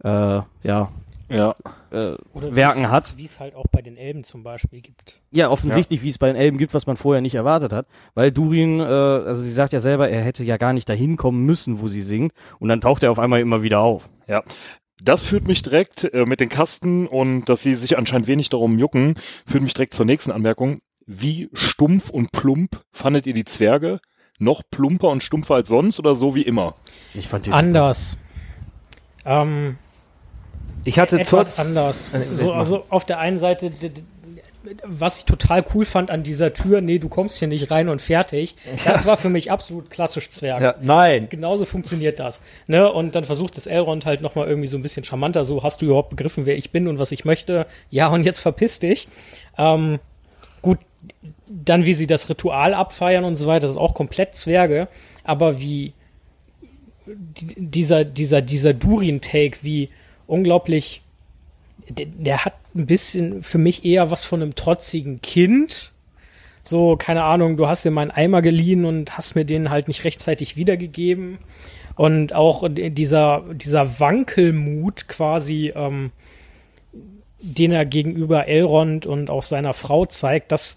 [0.04, 0.92] äh, ja,
[1.28, 1.54] ja.
[1.90, 3.16] äh, Werken hat.
[3.16, 5.22] Wie es halt auch bei den Elben zum Beispiel gibt.
[5.30, 6.04] Ja, offensichtlich, ja.
[6.04, 7.86] wie es bei den Elben gibt, was man vorher nicht erwartet hat.
[8.14, 11.44] Weil Durin, äh, also sie sagt ja selber, er hätte ja gar nicht dahin kommen
[11.44, 12.32] müssen, wo sie singt.
[12.58, 14.08] Und dann taucht er auf einmal immer wieder auf.
[14.28, 14.42] Ja.
[15.02, 18.78] Das führt mich direkt äh, mit den Kasten und dass sie sich anscheinend wenig darum
[18.78, 19.16] jucken,
[19.46, 20.80] führt mich direkt zur nächsten Anmerkung.
[21.06, 24.00] Wie stumpf und plump fandet ihr die Zwerge?
[24.38, 26.74] Noch plumper und stumpfer als sonst oder so wie immer?
[27.14, 28.18] Ich fand die anders.
[29.24, 29.78] Ähm,
[30.86, 32.10] ich hatte etwas anders.
[32.12, 33.72] Äh, so, also auf der einen Seite,
[34.84, 38.02] was ich total cool fand an dieser Tür, nee, du kommst hier nicht rein und
[38.02, 38.56] fertig.
[38.84, 40.62] Das war für mich absolut klassisch Zwerg.
[40.62, 41.28] Ja, nein.
[41.28, 42.40] Genauso funktioniert das.
[42.66, 42.90] Ne?
[42.90, 45.44] Und dann versucht das Elrond halt nochmal irgendwie so ein bisschen charmanter.
[45.44, 47.66] So, hast du überhaupt begriffen, wer ich bin und was ich möchte?
[47.90, 49.08] Ja, und jetzt verpiss dich.
[49.58, 49.98] Ähm,
[50.62, 50.78] gut,
[51.48, 54.88] dann wie sie das Ritual abfeiern und so weiter, das ist auch komplett Zwerge.
[55.24, 55.92] Aber wie
[57.06, 59.90] dieser, dieser, dieser Durin-Take, wie
[60.26, 61.02] unglaublich,
[61.88, 65.92] der, der, hat ein bisschen für mich eher was von einem trotzigen Kind.
[66.62, 70.04] So, keine Ahnung, du hast dir meinen Eimer geliehen und hast mir den halt nicht
[70.04, 71.38] rechtzeitig wiedergegeben.
[71.94, 76.10] Und auch dieser, dieser Wankelmut quasi, ähm,
[77.40, 80.76] den er gegenüber Elrond und auch seiner Frau zeigt, das,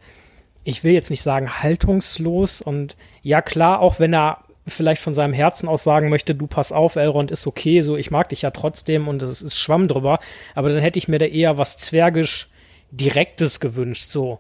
[0.64, 5.34] ich will jetzt nicht sagen haltungslos und ja klar, auch wenn er vielleicht von seinem
[5.34, 8.52] Herzen aus sagen möchte, du pass auf, Elrond ist okay, so ich mag dich ja
[8.52, 10.20] trotzdem und es ist Schwamm drüber,
[10.56, 12.50] aber dann hätte ich mir da eher was zwergisch
[12.92, 14.40] Direktes gewünscht, so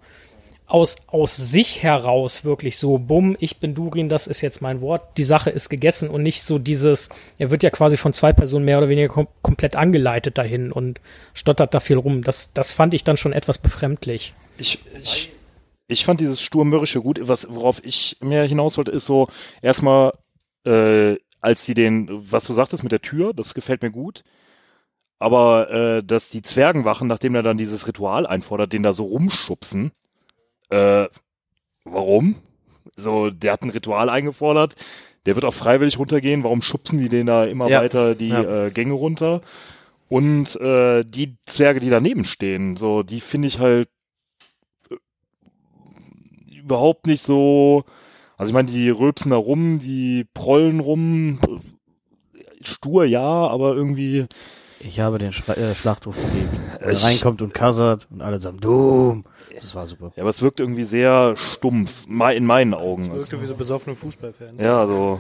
[0.70, 5.18] aus, aus sich heraus wirklich so, bumm, ich bin Durin, das ist jetzt mein Wort,
[5.18, 7.10] die Sache ist gegessen und nicht so dieses,
[7.40, 11.02] er wird ja quasi von zwei Personen mehr oder weniger kom komplett angeleitet dahin und
[11.34, 12.24] stottert da viel rum.
[12.24, 14.34] Das, das fand ich dann schon etwas befremdlich.
[14.60, 15.32] Ich, ich
[15.90, 17.20] ich fand dieses sturmürrische gut.
[17.24, 19.28] Was, worauf ich mehr hinaus wollte, ist so
[19.62, 20.14] erstmal,
[20.66, 24.24] äh, als sie den, was du sagtest mit der Tür, das gefällt mir gut.
[25.18, 29.92] Aber äh, dass die Zwergenwachen, nachdem er dann dieses Ritual einfordert, den da so rumschubsen,
[30.70, 31.08] äh,
[31.84, 32.36] warum?
[32.96, 34.76] So, der hat ein Ritual eingefordert,
[35.26, 36.44] der wird auch freiwillig runtergehen.
[36.44, 37.82] Warum schubsen die den da immer ja.
[37.82, 38.68] weiter die ja.
[38.68, 39.42] äh, Gänge runter?
[40.08, 43.90] Und äh, die Zwerge, die daneben stehen, so, die finde ich halt
[46.70, 47.84] überhaupt nicht so.
[48.38, 51.40] Also ich meine, die rülpsen da rum, die prollen rum.
[52.62, 54.28] Stur ja, aber irgendwie.
[54.80, 56.54] Ich habe den Schla äh, Schlachthof geliebt.
[56.80, 59.26] Er reinkommt und kassert und alle sagen, Doom.
[59.54, 60.12] Das war super.
[60.16, 63.02] Ja, aber es wirkt irgendwie sehr stumpf, in meinen Augen.
[63.02, 63.42] Es wirkte also.
[63.42, 64.62] wie so besoffene Fußballfans.
[64.62, 65.20] Ja, so.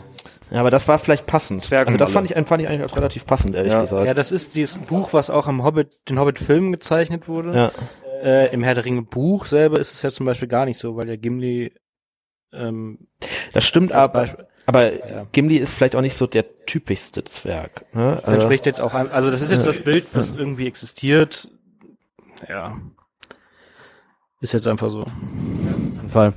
[0.52, 1.62] Ja, aber das war vielleicht passend.
[1.62, 3.82] Zwergen also das fand ich, fand ich eigentlich relativ passend, ehrlich ja.
[3.82, 4.06] gesagt.
[4.06, 7.54] Ja, das ist dieses Buch, was auch im Hobbit, den Hobbit-Film gezeichnet wurde.
[7.54, 7.72] Ja.
[8.22, 10.96] Äh, Im Herr der Ringe Buch selber ist es ja zum Beispiel gar nicht so,
[10.96, 11.72] weil der Gimli
[12.52, 13.08] ähm,
[13.54, 14.26] das stimmt aber,
[14.66, 15.28] aber ja.
[15.32, 17.86] Gimli ist vielleicht auch nicht so der typischste Zwerg.
[17.94, 18.18] Ne?
[18.22, 21.50] Das entspricht jetzt auch, also das ist jetzt das Bild, was irgendwie existiert.
[22.48, 22.80] Ja.
[24.42, 25.02] Ist jetzt einfach so.
[25.02, 26.34] Auf Fall.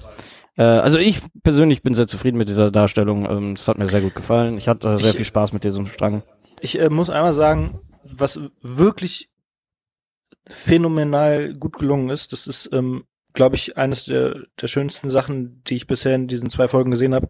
[0.57, 3.29] Äh, also ich persönlich bin sehr zufrieden mit dieser Darstellung.
[3.31, 4.59] Ähm, es hat mir sehr gut gefallen.
[4.59, 6.23] Ich hatte sehr ich, viel Spaß mit diesem Strang.
[6.61, 9.32] Ich äh, muss einmal sagen, was wirklich
[10.49, 12.33] phänomenal gut gelungen ist.
[12.33, 16.51] Das ist, ähm, glaube ich, eines der, der schönsten Sachen, die ich bisher in diesen
[16.51, 17.29] zwei Folgen gesehen habe,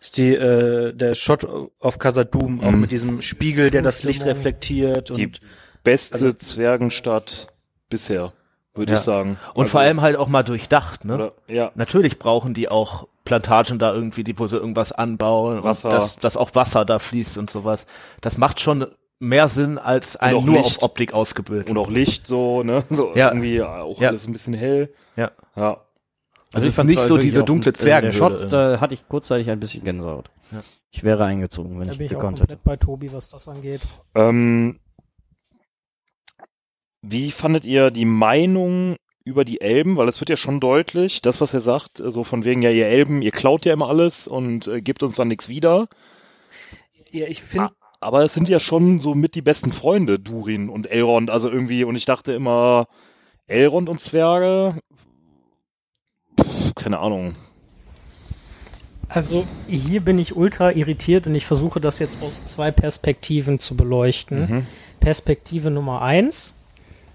[0.00, 2.80] ist die äh, der Shot auf auch mhm.
[2.80, 5.16] mit diesem Spiegel, der das Licht reflektiert.
[5.16, 5.40] Die und,
[5.82, 7.48] beste also, Zwergenstadt
[7.88, 8.32] bisher,
[8.74, 8.98] würde ja.
[8.98, 9.38] ich sagen.
[9.54, 11.14] Und also, vor allem halt auch mal durchdacht, ne?
[11.14, 11.72] Oder, ja.
[11.74, 15.88] Natürlich brauchen die auch Plantagen da irgendwie, die wo sie irgendwas anbauen, Wasser.
[15.88, 17.86] dass, dass auch Wasser da fließt und sowas.
[18.20, 18.86] Das macht schon
[19.18, 20.78] mehr Sinn als ein nur Licht.
[20.78, 21.70] auf Optik ausgebildet.
[21.70, 22.84] Und auch Licht so, ne?
[22.90, 23.28] So ja.
[23.28, 24.08] irgendwie auch ja.
[24.08, 24.92] alles ein bisschen hell.
[25.16, 25.32] Ja.
[25.56, 25.80] Ja.
[26.52, 28.08] Also, also ich fand nicht so diese dunkle Zwerge.
[28.08, 30.30] Der Shot, da hatte ich kurzzeitig ein bisschen Gänsehaut.
[30.52, 30.60] Ja.
[30.90, 32.56] Ich wäre eingezogen, wenn da ich bin gekonnt hätte.
[32.62, 33.80] bei Tobi, was das angeht.
[34.14, 34.78] Ähm,
[37.02, 39.96] wie fandet ihr die Meinung über die Elben?
[39.96, 42.86] Weil es wird ja schon deutlich, das, was er sagt, so von wegen, ja, ihr
[42.86, 45.88] Elben, ihr klaut ja immer alles und äh, gebt uns dann nichts wieder.
[47.10, 47.70] Ja, ich finde,
[48.04, 51.30] aber es sind ja schon so mit die besten Freunde, Durin und Elrond.
[51.30, 52.86] Also irgendwie, und ich dachte immer,
[53.46, 54.74] Elrond und Zwerge,
[56.38, 57.34] pff, keine Ahnung.
[59.08, 63.74] Also hier bin ich ultra irritiert und ich versuche das jetzt aus zwei Perspektiven zu
[63.74, 64.40] beleuchten.
[64.40, 64.66] Mhm.
[65.00, 66.52] Perspektive Nummer eins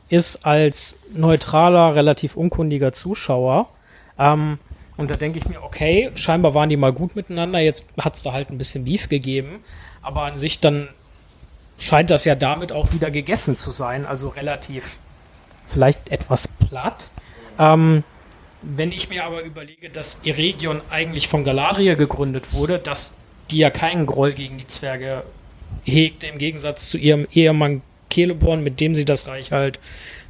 [0.10, 3.70] ist als neutraler, relativ unkundiger Zuschauer.
[4.18, 4.58] Ähm,
[4.98, 8.24] und da denke ich mir, okay, scheinbar waren die mal gut miteinander, jetzt hat es
[8.24, 9.60] da halt ein bisschen Beef gegeben.
[10.02, 10.90] Aber an sich dann
[11.78, 14.06] scheint das ja damit auch wieder gegessen zu sein.
[14.06, 15.00] Also relativ
[15.66, 17.12] vielleicht etwas platt.
[17.58, 18.04] Ähm,
[18.62, 23.14] wenn ich mir aber überlege, dass Eregion eigentlich von Galadriel gegründet wurde, dass
[23.52, 25.24] die ja keinen Groll gegen die Zwerge
[25.84, 27.82] hegte, im Gegensatz zu ihrem Ehemann
[28.12, 29.80] Celeborn, mit dem sie das Reich halt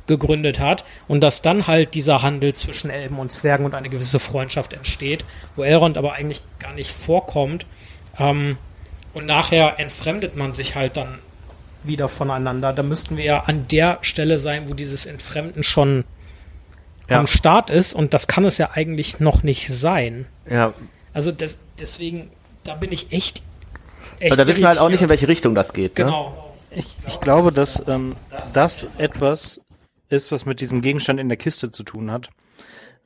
[0.06, 4.20] gegründet hat, und dass dann halt dieser Handel zwischen Elben und Zwergen und eine gewisse
[4.20, 7.66] Freundschaft entsteht, wo Elrond aber eigentlich gar nicht vorkommt.
[8.18, 8.58] Ähm,
[9.14, 11.20] und nachher entfremdet man sich halt dann
[11.84, 12.74] wieder voneinander.
[12.74, 16.04] Da müssten wir ja an der Stelle sein, wo dieses Entfremden schon
[17.10, 17.20] Ja.
[17.20, 20.26] am Start ist und das kann es ja eigentlich noch nicht sein.
[20.50, 20.74] Ja,
[21.14, 22.30] Also des, deswegen,
[22.64, 23.42] da bin ich echt.
[24.24, 25.98] aber da wissen wir halt auch nicht, in welche Richtung das geht.
[25.98, 26.06] Ne?
[26.06, 26.54] Genau.
[26.72, 28.16] Ich, ich glaube, dass ähm,
[28.54, 29.60] das etwas
[30.10, 32.30] ist, was mit diesem Gegenstand in der Kiste zu tun hat,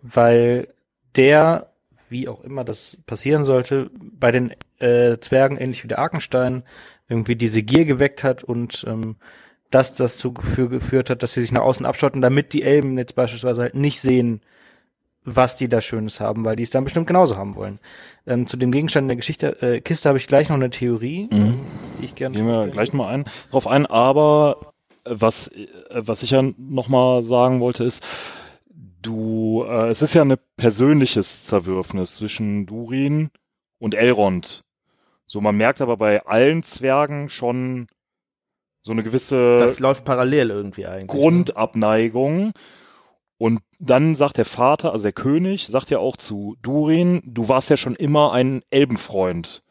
[0.01, 0.67] weil
[1.15, 1.67] der,
[2.13, 6.63] wie auch immer das passieren sollte, bei den äh, Zwergen ähnlich wie der Arkenstein
[7.09, 9.17] irgendwie diese Gier geweckt hat und ähm,
[9.69, 13.15] das dazu für geführt hat, dass sie sich nach außen abschotten, damit die Elben jetzt
[13.15, 14.41] beispielsweise halt nicht sehen,
[15.25, 17.79] was die da Schönes haben, weil die es dann bestimmt genauso haben wollen.
[18.27, 21.59] Ähm, zu dem Gegenstand der Geschichte äh, Kiste habe ich gleich noch eine Theorie, ähm,
[21.99, 24.73] die ich gerne Gehen wir gleich mal ein, drauf ein, aber
[25.05, 28.03] äh, was, äh, was ich ja nochmal sagen wollte ist,
[29.03, 33.29] du, äh, es ist ja ein persönliches Zerwürfnis zwischen Durin
[33.79, 34.63] und Elrond.
[35.25, 37.87] So, man merkt aber bei allen Zwergen schon
[38.81, 41.13] so eine gewisse Das läuft parallel irgendwie eigentlich.
[41.13, 41.21] ne?
[41.21, 42.53] Grundabneigung.
[43.37, 47.69] Und dann sagt der Vater, also der König, sagt ja auch zu Durin, du warst
[47.69, 49.63] ja schon immer ein Elbenfreund.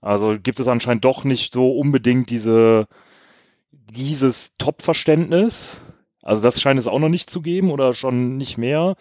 [0.00, 2.86] Also gibt es anscheinend doch nicht so unbedingt diese,
[3.72, 5.82] dieses Top-Verständnis.
[6.22, 8.94] Also das scheint es auch noch nicht zu geben oder schon nicht mehr.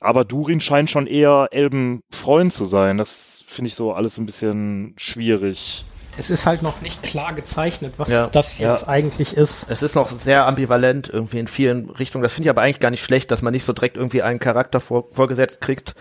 [0.00, 2.98] Aber Durin scheint schon eher Elbenfreund zu sein.
[2.98, 5.84] Das finde ich so alles ein bisschen schwierig.
[6.18, 8.88] Es ist halt noch nicht klar gezeichnet, was Ja, das jetzt ja.
[8.88, 9.68] eigentlich ist.
[9.70, 12.22] Es ist noch sehr ambivalent irgendwie in vielen Richtungen.
[12.22, 14.38] Das finde ich aber eigentlich gar nicht schlecht, dass man nicht so direkt irgendwie einen
[14.38, 15.94] Charakter vor, vorgesetzt kriegt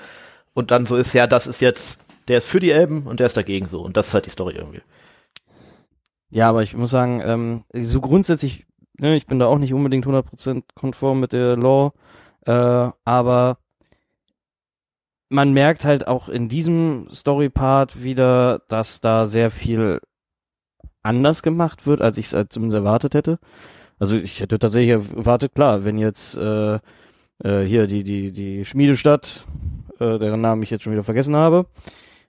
[0.53, 1.97] und dann so ist, ja, das ist jetzt,
[2.29, 3.81] der ist für die Elben und der ist dagegen so.
[3.81, 4.81] Und das ist halt die Story irgendwie.
[6.29, 8.64] Ja, aber ich muss sagen, ähm, so grundsätzlich,
[8.97, 11.93] ne, ich bin da auch nicht unbedingt 100% konform mit der Law,
[12.45, 13.57] äh, aber
[15.29, 19.99] man merkt halt auch in diesem Story-Part wieder, dass da sehr viel
[21.01, 23.39] anders gemacht wird, als ich es halt zumindest erwartet hätte.
[23.99, 26.75] Also ich hätte tatsächlich erwartet, klar, wenn jetzt äh,
[27.43, 29.45] äh, hier die, die, die Schmiedestadt,
[29.99, 31.67] äh, deren Namen ich jetzt schon wieder vergessen habe,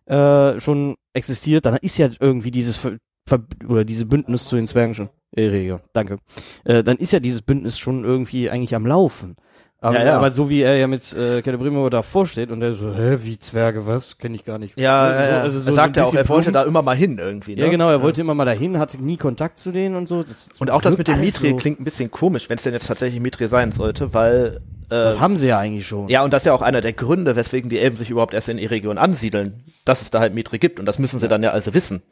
[0.07, 2.99] äh, schon existiert, dann ist ja irgendwie dieses Ver
[3.29, 5.09] Ver oder diese Bündnis zu den Zwergen schon.
[5.37, 6.19] Region, danke.
[6.65, 9.37] Äh, dann ist ja dieses Bündnis schon irgendwie eigentlich am Laufen.
[9.79, 10.17] Aber, Ja, ja.
[10.17, 13.39] aber so wie er ja mit äh, Celebrimo davor steht und er so, hä, wie
[13.39, 14.17] Zwerge, was?
[14.17, 14.77] Kenne ich gar nicht.
[14.79, 15.41] Ja, so, ja, ja.
[15.43, 16.55] also so, er so sagt ja auch, er wollte plump.
[16.55, 17.55] da immer mal hin irgendwie.
[17.57, 17.61] Ne?
[17.63, 20.23] Ja, genau, er wollte immer mal dahin, hatte nie Kontakt zu denen und so.
[20.23, 22.87] Das Und auch das mit dem so- klingt ein bisschen komisch, wenn es denn jetzt
[22.87, 26.09] tatsächlich Mithril sein sollte, weil äh, Das haben sie ja eigentlich schon.
[26.09, 28.49] ja, und das ist ja auch einer der Gründe, weswegen die Elben sich überhaupt erst
[28.49, 31.43] in die Region ansiedeln, dass es da halt Mithril gibt und das müssen sie dann
[31.43, 32.03] ja also wissen.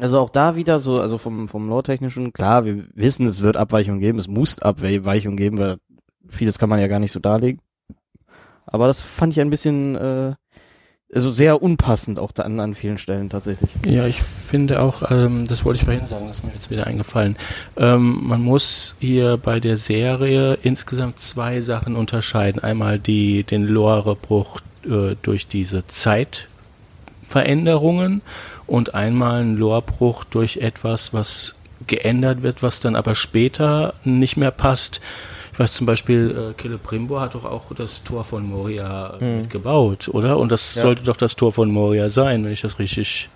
[0.00, 4.00] Also auch da wieder so, also vom, vom Lore-Technischen, klar, wir wissen, es wird Abweichungen
[4.00, 5.76] geben, es muss Abweichungen geben, weil
[6.28, 7.60] vieles kann man ja gar nicht so darlegen.
[8.66, 10.34] Aber das fand ich ein bisschen, äh,
[11.14, 13.68] also sehr unpassend auch an, an vielen Stellen tatsächlich.
[13.84, 16.86] Ja, ich finde auch, ähm, das wollte ich vorhin sagen, das ist mir jetzt wieder
[16.86, 17.36] eingefallen.
[17.76, 22.62] Ähm, man muss hier bei der Serie insgesamt zwei Sachen unterscheiden.
[22.62, 28.22] Einmal die, den Lorebruch äh, durch diese Zeitveränderungen
[28.66, 31.56] und einmal einen Lorebruch durch etwas, was
[31.86, 35.00] geändert wird, was dann aber später nicht mehr passt.
[35.52, 40.08] Ich weiß zum Beispiel, äh, Celebrimbor hat doch auch das Tor von Moria äh, mitgebaut,
[40.08, 40.38] oder?
[40.38, 40.82] Und das Ja.
[40.82, 43.28] sollte doch das Tor von Moria sein, wenn ich das richtig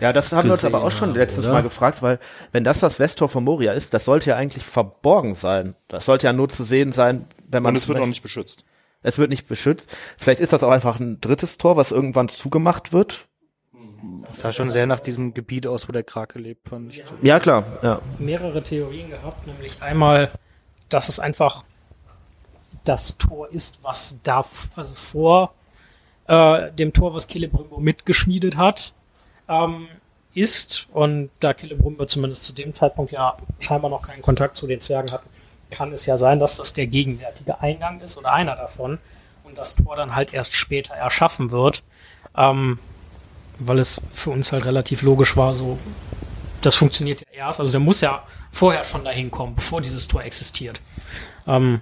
[0.00, 1.54] Ja, das haben wir uns aber auch schon haben, letztens oder?
[1.56, 2.20] mal gefragt, weil
[2.52, 5.74] wenn das das Westtor von Moria ist, das sollte ja eigentlich verborgen sein.
[5.88, 8.64] Das sollte ja nur zu sehen sein, wenn man Und es wird auch nicht beschützt.
[9.02, 9.88] Es wird nicht beschützt.
[10.16, 13.27] Vielleicht ist das auch einfach ein drittes Tor, was irgendwann zugemacht wird.
[14.26, 17.04] Das sah schon sehr nach diesem Gebiet aus, wo der Krake lebt, fand ich.
[17.22, 17.64] Ja, klar.
[17.82, 18.00] Ja.
[18.18, 20.30] mehrere Theorien gehabt, nämlich einmal,
[20.88, 21.64] dass es einfach
[22.84, 24.44] das Tor ist, was da,
[24.76, 25.54] also vor
[26.26, 28.94] äh, dem Tor, was Celebrimbor mitgeschmiedet hat.
[29.48, 29.88] Ähm,
[30.34, 34.80] ist und da Celebrimbor zumindest zu dem Zeitpunkt ja scheinbar noch keinen Kontakt zu den
[34.80, 35.22] Zwergen hat,
[35.70, 38.98] kann es ja sein, dass das der gegenwärtige Eingang ist oder einer davon
[39.44, 41.82] und das Tor dann halt erst später erschaffen wird,
[42.36, 42.78] ähm,
[43.58, 45.78] weil es für uns halt relativ logisch war, so
[46.62, 50.24] das funktioniert ja erst, also der muss ja vorher schon dahin kommen, bevor dieses Tor
[50.24, 50.80] existiert.
[51.46, 51.80] Ähm,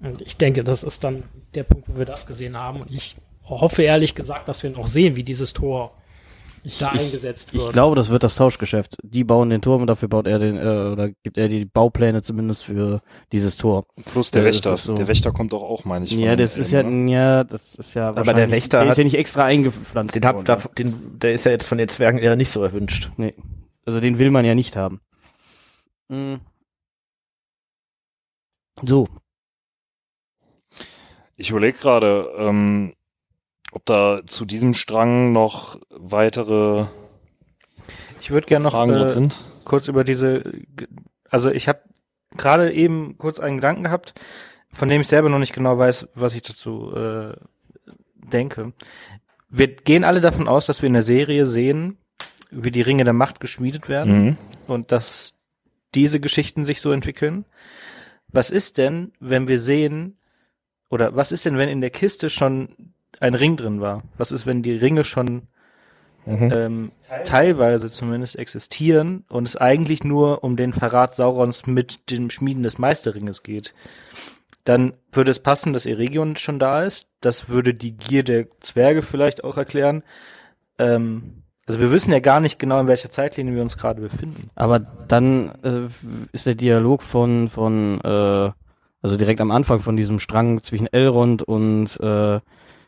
[0.00, 1.22] und ich denke, das ist dann
[1.54, 4.88] der Punkt, wo wir das gesehen haben und ich hoffe ehrlich gesagt, dass wir noch
[4.88, 5.92] sehen, wie dieses Tor
[6.78, 7.64] da eingesetzt wird.
[7.64, 8.96] Ich glaube, das wird das Tauschgeschäft.
[9.02, 12.22] Die bauen den Turm und dafür baut er den, äh, oder gibt er die Baupläne
[12.22, 13.02] zumindest für
[13.32, 13.86] dieses Tor.
[14.04, 14.76] Plus der das Wächter.
[14.76, 14.94] so.
[14.94, 16.12] Der Wächter kommt doch auch, meine ich.
[16.12, 19.04] Ja, das ist ja, Elben, ja, das ist ja Aber der Wächter der ist ja
[19.04, 20.14] nicht extra eingepflanzt.
[20.14, 20.46] Den, hab, worden.
[20.46, 23.10] da, den, der ist ja jetzt von den Zwergen eher nicht so erwünscht.
[23.16, 23.34] Nee.
[23.84, 25.00] Also den will man ja nicht haben.
[26.08, 26.40] Mhm.
[28.84, 29.08] So,
[31.36, 32.94] Ich überlege gerade, ähm,
[33.76, 36.86] ob da zu diesem Strang noch weitere
[38.22, 39.28] Ich würde gerne noch äh,
[39.64, 40.50] kurz über diese,
[41.28, 41.80] also ich habe
[42.38, 44.14] gerade eben kurz einen Gedanken gehabt,
[44.72, 47.34] von dem ich selber noch nicht genau weiß, was ich dazu äh,
[48.14, 48.72] denke.
[49.50, 51.98] Wir gehen alle davon aus, dass wir in der Serie sehen,
[52.50, 54.36] wie die Ringe der Macht geschmiedet werden Mhm.
[54.68, 55.34] und dass
[55.94, 57.44] diese Geschichten sich so entwickeln.
[58.28, 60.16] Was ist denn, wenn wir sehen,
[60.88, 64.02] oder was ist denn, wenn in der Kiste schon ein Ring drin war?
[64.16, 65.48] Was ist, wenn die Ringe schon
[66.26, 66.90] ähm,
[67.24, 72.78] teilweise zumindest existieren und es eigentlich nur um den Verrat Saurons mit dem Schmieden des
[72.78, 73.74] Meisterringes geht?
[74.64, 77.08] Dann würde es passen, dass Eregion schon da ist.
[77.20, 80.02] Das würde die Gier der Zwerge vielleicht auch erklären.
[80.78, 84.50] Ähm, also wir wissen ja gar nicht genau, in welcher Zeitlinie wir uns gerade befinden.
[84.54, 85.88] aber dann äh,
[86.32, 88.50] ist der Dialog von, von, äh,
[89.02, 92.40] also direkt am Anfang von diesem Strang zwischen Elrond und äh,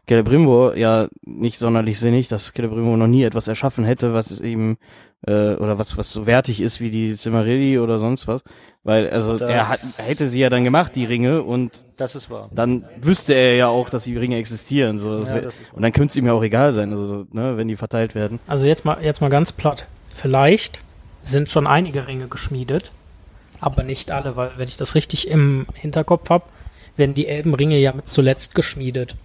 [0.08, 4.78] Celebrimbor ja nicht sonderlich sinnig, dass Celebrimbor noch nie etwas erschaffen hätte, was ihm
[5.26, 8.42] äh, oder was was so wertig ist wie die Cimmerilli oder sonst was,
[8.84, 12.30] weil also Das- er hat, hätte sie ja dann gemacht die Ringe und Das ist
[12.30, 12.48] wahr.
[12.54, 16.12] dann wüsste er ja auch, dass die Ringe existieren so Ja, wär, und dann könnte
[16.12, 18.38] es ihm ja auch egal sein, also ne, wenn die verteilt werden.
[18.46, 19.86] Also jetzt mal, jetzt mal ganz platt.
[20.08, 20.82] Vielleicht
[21.22, 22.92] sind schon einige Ringe geschmiedet,
[23.60, 26.44] aber nicht alle, weil wenn ich das richtig im Hinterkopf habe,
[26.96, 29.16] werden die Elbenringe ja mit zuletzt geschmiedet.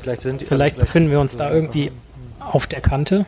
[0.00, 1.90] Vielleicht sind die, Vielleicht befinden wir uns da irgendwie
[2.40, 3.26] auf der Kante.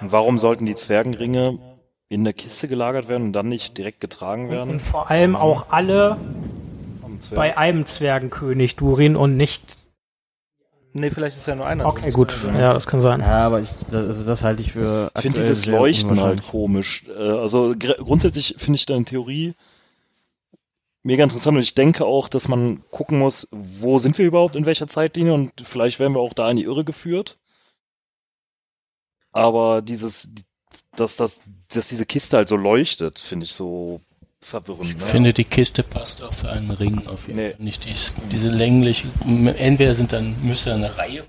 [0.00, 1.58] Und warum sollten die Zwergenringe
[2.08, 4.70] in der Kiste gelagert werden und dann nicht direkt getragen werden?
[4.70, 6.16] Und vor allem auch alle
[7.34, 9.78] bei einem Zwergenkönig Durin und nicht.
[10.92, 11.84] Nee, vielleicht ist ja nur einer.
[11.84, 12.34] Okay, gut.
[12.54, 13.20] Ja, das kann sein.
[13.20, 17.04] Ja, aber ich, das, also das halte ich für Ich finde dieses Leuchten halt komisch.
[17.08, 19.54] Äh, Also gr- grundsätzlich finde ich deine Theorie
[21.06, 24.66] mega interessant und ich denke auch, dass man gucken muss, wo sind wir überhaupt in
[24.66, 27.38] welcher Zeitlinie und vielleicht werden wir auch da in die Irre geführt.
[29.32, 30.32] Aber dieses,
[30.96, 31.40] dass, dass,
[31.72, 34.00] dass diese Kiste halt so leuchtet, finde ich so
[34.40, 34.86] verwirrend.
[34.86, 35.02] Ich ne?
[35.02, 37.50] finde, die Kiste passt auch für einen Ring auf jeden Nee.
[37.52, 37.84] Fall nicht.
[37.84, 39.10] Dies, diese länglichen,
[39.46, 41.24] entweder sind dann, müsste eine Reihe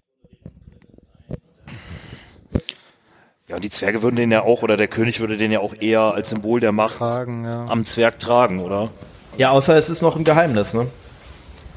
[3.47, 5.73] Ja, und die Zwerge würden den ja auch, oder der König würde den ja auch
[5.79, 7.65] eher als Symbol der Macht Tragen, ja.
[7.67, 8.89] am Zwerg tragen, oder?
[9.37, 10.87] Ja, außer es ist noch ein Geheimnis, ne?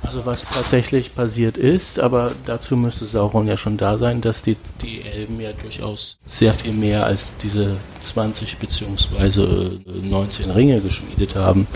[0.03, 4.57] Also was tatsächlich passiert ist, aber dazu müsste Sauron ja schon da sein, dass die,
[4.81, 11.37] die Elben ja durchaus sehr viel mehr als diese 20 beziehungsweise äh, 19 Ringe geschmiedet
[11.37, 11.67] haben.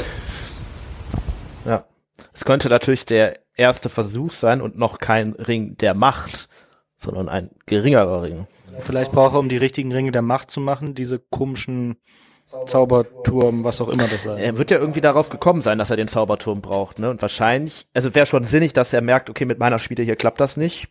[1.67, 1.85] Ja.
[2.33, 6.49] Es könnte natürlich der erste Versuch sein und noch kein Ring der Macht,
[6.97, 8.47] sondern ein geringerer Ring.
[8.79, 11.97] Vielleicht braucht er, um die richtigen Ringe der Macht zu machen, diese komischen
[12.67, 14.41] Zauberturm, was auch immer das sei.
[14.41, 17.11] Er wird ja irgendwie darauf gekommen sein, dass er den Zauberturm braucht, ne?
[17.11, 20.41] Und wahrscheinlich, also wäre schon sinnig, dass er merkt, okay, mit meiner Schmiede hier klappt
[20.41, 20.89] das nicht,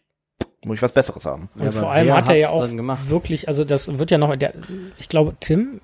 [0.66, 1.50] muss ich was Besseres haben.
[1.56, 2.68] Und Ja, vor allem hat er ja auch
[3.08, 4.54] wirklich, also das wird ja noch, der,
[4.98, 5.80] ich glaube, Tim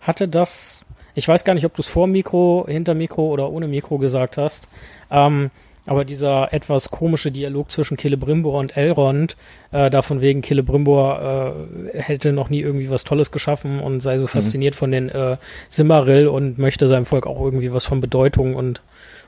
[0.00, 0.84] hatte das,
[1.14, 4.36] ich weiß gar nicht, ob du es vor Mikro, hinter Mikro oder ohne Mikro gesagt
[4.38, 4.68] hast,
[5.10, 5.50] ähm,
[5.86, 9.36] aber dieser etwas komische Dialog zwischen Celebrimbor und Elrond,
[9.70, 11.54] äh, davon wegen Celebrimbor
[11.94, 15.36] äh, hätte noch nie irgendwie was Tolles geschaffen und sei so fasziniert von den äh,
[15.68, 18.80] Simarill und möchte seinem Volk auch irgendwie was von Bedeutung und,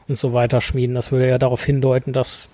[0.08, 0.94] und so weiter schmieden.
[0.94, 2.48] Das würde ja darauf hindeuten, dass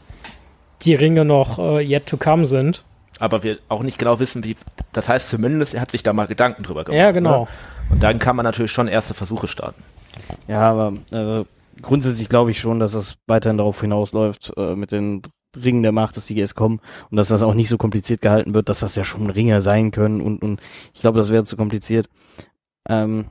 [0.83, 2.83] die Ringe noch äh, yet to come sind.
[3.21, 4.57] Aber wir auch nicht genau wissen, wie,
[4.93, 6.99] das heißt zumindest, er hat sich da mal Gedanken drüber gemacht.
[6.99, 7.43] Ja, genau.
[7.43, 7.49] Ne?
[7.91, 9.81] Und dann kann man natürlich schon erste Versuche starten.
[10.49, 11.45] Ja, aber äh,
[11.83, 15.23] grundsätzlich glaube ich schon, dass das weiterhin darauf hinausläuft, äh, mit den
[15.57, 16.81] Ringen der Macht, dass die jetzt kommen
[17.11, 19.91] und dass das auch nicht so kompliziert gehalten wird, dass das ja schon Ringe sein
[19.91, 20.61] können und, und
[20.95, 22.09] ich glaube, das wäre zu kompliziert.
[22.89, 23.27] Ähm,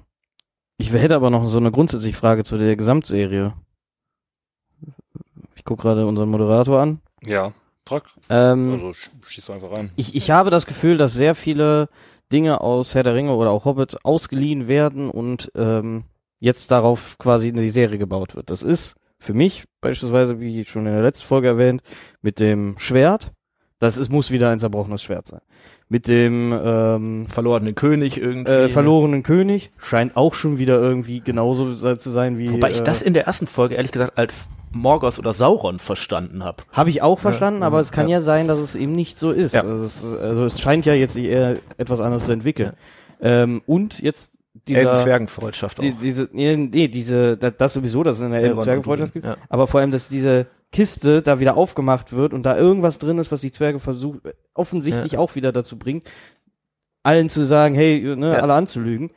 [0.77, 3.53] ich hätte aber noch so eine grundsätzliche Frage zu der Gesamtserie.
[5.55, 7.01] Ich gucke gerade unseren Moderator an.
[7.23, 7.53] Ja,
[7.87, 8.03] frag.
[8.29, 9.91] Ähm, Also sch- schieß einfach rein.
[9.95, 11.89] ich, ich habe das Gefühl, dass sehr viele
[12.31, 16.05] Dinge aus Herr der Ringe oder auch Hobbit ausgeliehen werden und ähm,
[16.41, 18.49] jetzt darauf quasi eine Serie gebaut wird.
[18.49, 21.81] Das ist für mich beispielsweise, wie schon in der letzten Folge erwähnt,
[22.21, 23.31] mit dem Schwert.
[23.79, 25.41] Das ist, muss wieder ein zerbrochenes Schwert sein.
[25.89, 28.51] Mit dem ähm, Verlorenen König irgendwie.
[28.51, 32.51] äh, verlorenen König scheint auch schon wieder irgendwie genauso zu sein wie.
[32.51, 36.43] Wobei ich äh, das in der ersten Folge ehrlich gesagt als Morgoth oder Sauron verstanden
[36.43, 36.63] habe.
[36.71, 38.17] Habe ich auch verstanden, aber es kann ja.
[38.17, 38.21] ja.
[38.21, 39.53] sein, dass es eben nicht so ist.
[39.53, 39.63] Ja.
[39.63, 42.73] Also, es, also es scheint ja jetzt eher etwas anderes zu entwickeln.
[43.19, 48.21] Ähm, und jetzt dieser Elben-Zwergenfreundschaft die, diese nee, nee, diese da- das sowieso, dass es
[48.21, 49.37] eine Elrond und Zwergenfreundschaft gibt, ja.
[49.49, 53.31] aber vor allem, dass diese Kiste da wieder aufgemacht wird und da irgendwas drin ist,
[53.31, 54.19] was die Zwerge versucht
[54.53, 56.09] offensichtlich auch wieder dazu bringt,
[57.03, 58.39] allen zu sagen, hey, ne, Ja.
[58.39, 59.11] alle anzulügen.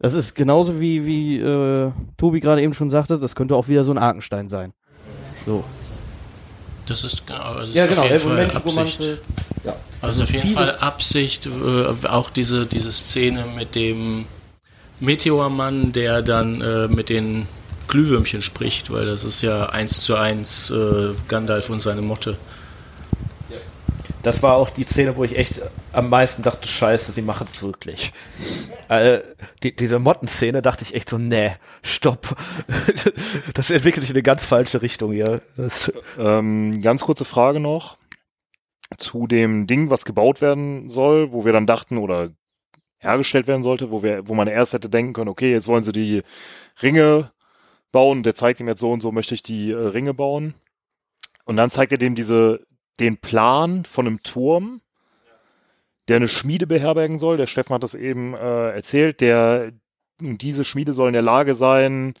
[0.00, 3.82] Das ist genauso wie wie äh, Tobi gerade eben schon sagte, das könnte auch wieder
[3.84, 4.72] so ein Arkenstein sein.
[5.44, 5.64] So.
[6.86, 8.50] Das ist genau, das ist Ja, auf genau, jeden Fall.
[8.54, 9.20] Absicht.
[9.64, 9.76] Ja.
[10.00, 14.24] Also auf jeden Fall Absicht, äh, auch diese, diese Szene mit dem
[15.00, 17.46] Meteormann, der dann äh, mit den
[17.88, 22.36] Glühwürmchen spricht, weil das ist ja eins zu eins äh, Gandalf und seine Motte.
[24.22, 25.60] Das war auch die Szene, wo ich echt
[25.92, 28.12] am meisten dachte, scheiße, sie machen es wirklich.
[28.88, 29.20] Äh,
[29.62, 32.36] die, diese Mottenszene dachte ich echt so, nee, stopp.
[33.54, 35.40] das entwickelt sich in eine ganz falsche Richtung hier.
[35.56, 37.96] Das, Ähm, ganz kurze Frage noch
[38.96, 42.30] zu dem Ding, was gebaut werden soll, wo wir dann dachten oder
[43.00, 45.92] hergestellt werden sollte, wo wir, wo man erst hätte denken können, okay, jetzt wollen sie
[45.92, 46.22] die
[46.82, 47.30] Ringe
[47.92, 50.54] bauen, der zeigt ihm jetzt so und so möchte ich die äh, Ringe bauen.
[51.44, 52.66] Und dann zeigt er dem diese,
[53.00, 54.80] den Plan von einem Turm,
[56.08, 57.36] der eine Schmiede beherbergen soll.
[57.36, 59.72] Der Steffen hat das eben äh, erzählt, der,
[60.20, 62.14] diese Schmiede soll in der Lage sein,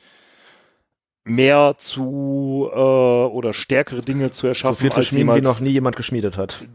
[1.24, 5.44] mehr zu äh, oder stärkere Dinge zu so erschaffen, viel zu als schmieden, wie jemals,
[5.44, 6.66] noch nie jemand geschmiedet hat.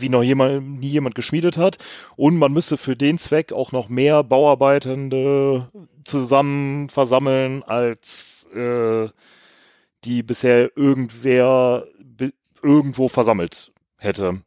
[0.00, 1.78] Wie noch jemand, nie jemand geschmiedet hat.
[2.16, 5.68] Und man müsste für den Zweck auch noch mehr Bauarbeitende
[6.04, 9.08] zusammen versammeln, als äh,
[10.04, 11.86] die bisher irgendwer
[12.62, 14.42] irgendwo versammelt hätte.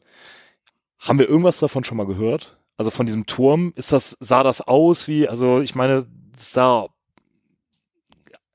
[0.99, 2.57] Haben wir irgendwas davon schon mal gehört?
[2.77, 6.05] Also von diesem Turm, ist das, sah das aus wie, also ich meine,
[6.37, 6.87] sah,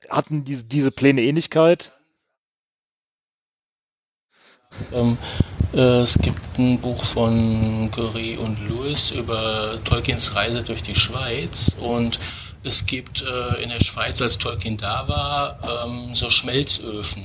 [0.09, 1.93] hatten diese, diese Pläne Ähnlichkeit?
[4.93, 10.95] Ähm, äh, es gibt ein Buch von Gury und Lewis über Tolkiens Reise durch die
[10.95, 12.19] Schweiz und
[12.63, 17.23] es gibt äh, in der Schweiz, als Tolkien da war, ähm, so Schmelzöfen.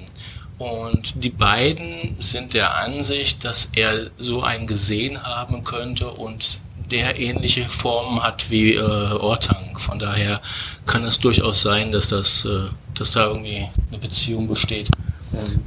[0.58, 7.18] Und die beiden sind der Ansicht, dass er so einen gesehen haben könnte und der
[7.18, 9.76] ähnliche Formen hat wie äh, Ortang.
[9.78, 10.40] Von daher
[10.86, 14.88] kann es durchaus sein, dass das, äh, dass da irgendwie eine Beziehung besteht.
[15.32, 15.60] Ähm,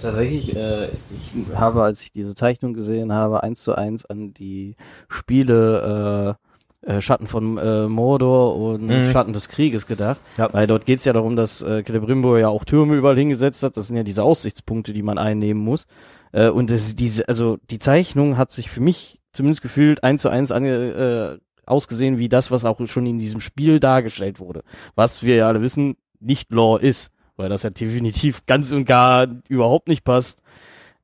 [0.00, 4.76] tatsächlich, äh, ich habe, als ich diese Zeichnung gesehen habe, eins zu eins an die
[5.08, 6.36] Spiele
[6.84, 9.10] äh, äh, Schatten von äh, Mordor und Mhm.
[9.10, 10.20] Schatten des Krieges gedacht.
[10.36, 10.52] Ja.
[10.52, 13.76] Weil dort geht es ja darum, dass äh, Celebrimbor ja auch Türme überall hingesetzt hat.
[13.76, 15.86] Das sind ja diese Aussichtspunkte, die man einnehmen muss.
[16.32, 20.28] Äh, und das, diese, also die Zeichnung hat sich für mich zumindest gefühlt eins zu
[20.28, 24.62] eins ange, äh, ausgesehen wie das, was auch schon in diesem Spiel dargestellt wurde.
[24.94, 29.26] Was wir ja alle wissen, nicht Lore ist, weil das ja definitiv ganz und gar
[29.48, 30.42] überhaupt nicht passt.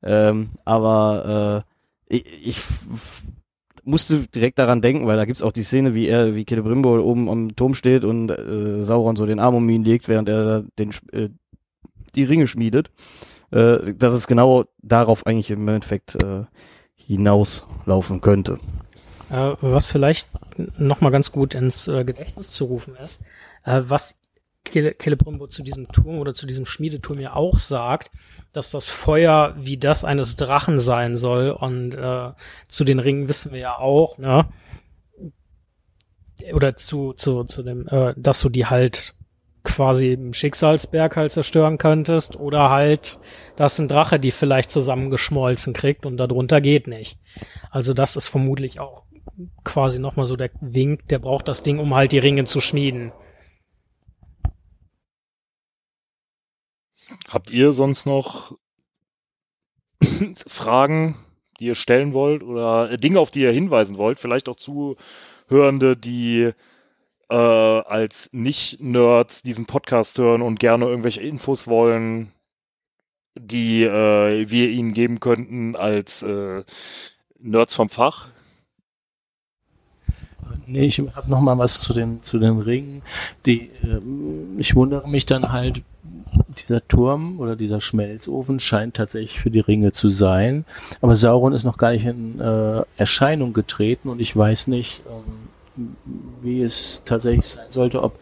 [0.03, 1.65] Ähm, aber
[2.09, 2.57] äh, ich, ich
[3.83, 7.29] musste direkt daran denken, weil da gibt's auch die Szene, wie er, wie Celebrimbor oben
[7.29, 10.91] am Turm steht und äh, Sauron so den Arm um ihn legt, während er den,
[11.11, 11.29] äh,
[12.15, 12.91] die Ringe schmiedet.
[13.51, 16.43] Äh, dass es genau darauf eigentlich im Endeffekt äh,
[16.95, 18.59] hinauslaufen könnte.
[19.29, 20.27] Äh, was vielleicht
[20.77, 23.21] nochmal ganz gut ins äh, Gedächtnis zu rufen ist,
[23.63, 24.15] äh, was
[24.71, 28.11] Celebrimbor zu diesem Turm oder zu diesem Schmiedeturm ja auch sagt,
[28.53, 32.31] dass das Feuer wie das eines Drachen sein soll und äh,
[32.67, 34.47] zu den Ringen wissen wir ja auch, ne?
[36.53, 39.13] Oder zu, zu, zu dem, äh, dass du die halt
[39.63, 43.19] quasi im Schicksalsberg halt zerstören könntest oder halt,
[43.55, 47.17] dass ein Drache die vielleicht zusammengeschmolzen kriegt und darunter geht nicht.
[47.71, 49.03] Also das ist vermutlich auch
[49.63, 53.11] quasi nochmal so der Wink, der braucht das Ding, um halt die Ringe zu schmieden.
[57.29, 58.57] Habt ihr sonst noch
[60.47, 61.17] Fragen,
[61.59, 64.19] die ihr stellen wollt oder äh, Dinge, auf die ihr hinweisen wollt?
[64.19, 66.51] Vielleicht auch Zuhörende, die
[67.29, 72.31] äh, als Nicht-Nerds diesen Podcast hören und gerne irgendwelche Infos wollen,
[73.37, 76.63] die äh, wir ihnen geben könnten als äh,
[77.39, 78.29] Nerds vom Fach.
[80.67, 83.01] Nee, ich habe noch mal was zu den zu den Ringen.
[83.45, 85.83] Die, ähm, ich wundere mich dann halt,
[86.57, 90.65] dieser Turm oder dieser Schmelzofen scheint tatsächlich für die Ringe zu sein,
[91.01, 95.95] aber Sauron ist noch gar nicht in äh, Erscheinung getreten und ich weiß nicht, ähm,
[96.41, 98.17] wie es tatsächlich sein sollte, ob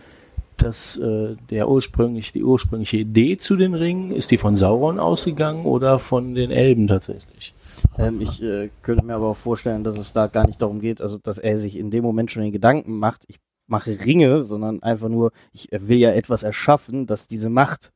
[0.58, 5.66] das äh, der ursprünglich die ursprüngliche Idee zu den Ringen ist die von Sauron ausgegangen
[5.66, 7.54] oder von den Elben tatsächlich?
[7.98, 11.02] Ähm, ich äh, könnte mir aber auch vorstellen, dass es da gar nicht darum geht,
[11.02, 14.84] also dass er sich in dem Moment schon den Gedanken macht, ich mache Ringe, sondern
[14.84, 17.92] einfach nur, ich will ja etwas erschaffen, das diese Macht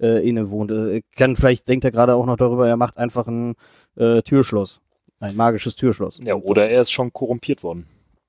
[0.00, 0.70] äh, innewohnt.
[0.70, 3.54] Äh, kann, vielleicht denkt er gerade auch noch darüber, er macht einfach ein
[3.96, 4.80] äh, Türschloss.
[5.20, 6.20] Ein magisches Türschloss.
[6.22, 7.86] Ja, oder er ist schon korrumpiert worden.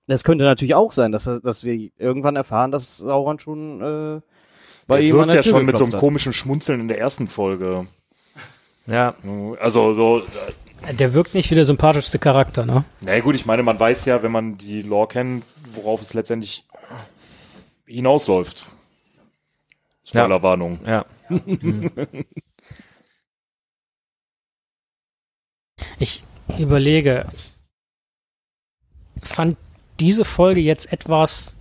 [0.07, 4.21] Das könnte natürlich auch sein, dass, dass wir irgendwann erfahren, dass Sauron schon äh,
[4.87, 5.99] bei Der ihm an wirkt der ja Tür schon mit so einem hat.
[5.99, 7.85] komischen Schmunzeln in der ersten Folge.
[8.87, 9.13] Ja,
[9.59, 10.23] Also so,
[10.97, 12.85] Der wirkt nicht wie der sympathischste Charakter, ne?
[13.01, 15.43] na gut, ich meine, man weiß ja, wenn man die Lore kennt,
[15.75, 16.65] worauf es letztendlich
[17.85, 18.65] hinausläuft.
[20.05, 20.79] Spoilerwarnung.
[20.87, 21.05] ja.
[25.99, 26.23] Ich
[26.57, 27.55] überlege, ich
[29.21, 29.57] fand
[29.99, 31.55] diese Folge jetzt etwas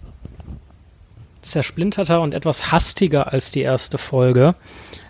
[1.43, 4.55] zersplinterter und etwas hastiger als die erste Folge.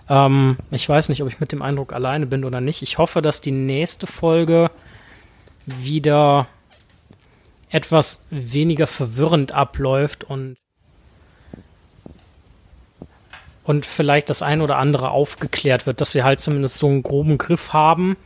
[0.09, 2.83] Ähm, ich weiß nicht, ob ich mit dem Eindruck alleine bin oder nicht.
[2.83, 4.71] Ich hoffe, dass die nächste Folge
[5.67, 6.47] wieder
[7.71, 10.57] etwas weniger verwirrend abläuft und
[13.69, 17.37] und vielleicht das ein oder andere aufgeklärt wird, dass wir halt zumindest so einen groben
[17.37, 18.17] Griff haben.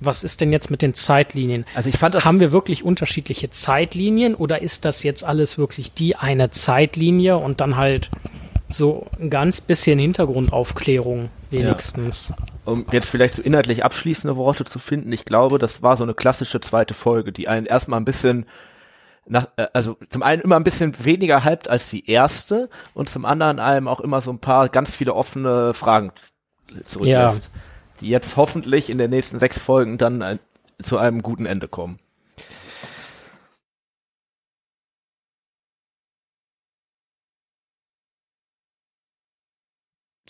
[0.00, 1.66] Was ist denn jetzt mit den Zeitlinien?
[1.74, 5.92] Also ich fand das Haben wir wirklich unterschiedliche Zeitlinien oder ist das jetzt alles wirklich
[5.92, 8.10] die eine Zeitlinie und dann halt
[8.70, 12.32] so ein ganz bisschen Hintergrundaufklärung wenigstens?
[12.64, 16.14] um jetzt vielleicht so inhaltlich abschließende Worte zu finden, ich glaube, das war so eine
[16.14, 18.46] klassische zweite Folge, die einen erstmal ein bisschen
[19.28, 23.24] nach, äh, also zum einen immer ein bisschen weniger hyped als die erste und zum
[23.24, 26.12] anderen einem auch immer so ein paar ganz viele offene Fragen
[26.86, 27.50] zurücklässt,
[28.00, 30.38] die jetzt hoffentlich in den nächsten sechs Folgen dann ein,
[30.80, 31.98] zu einem guten Ende kommen.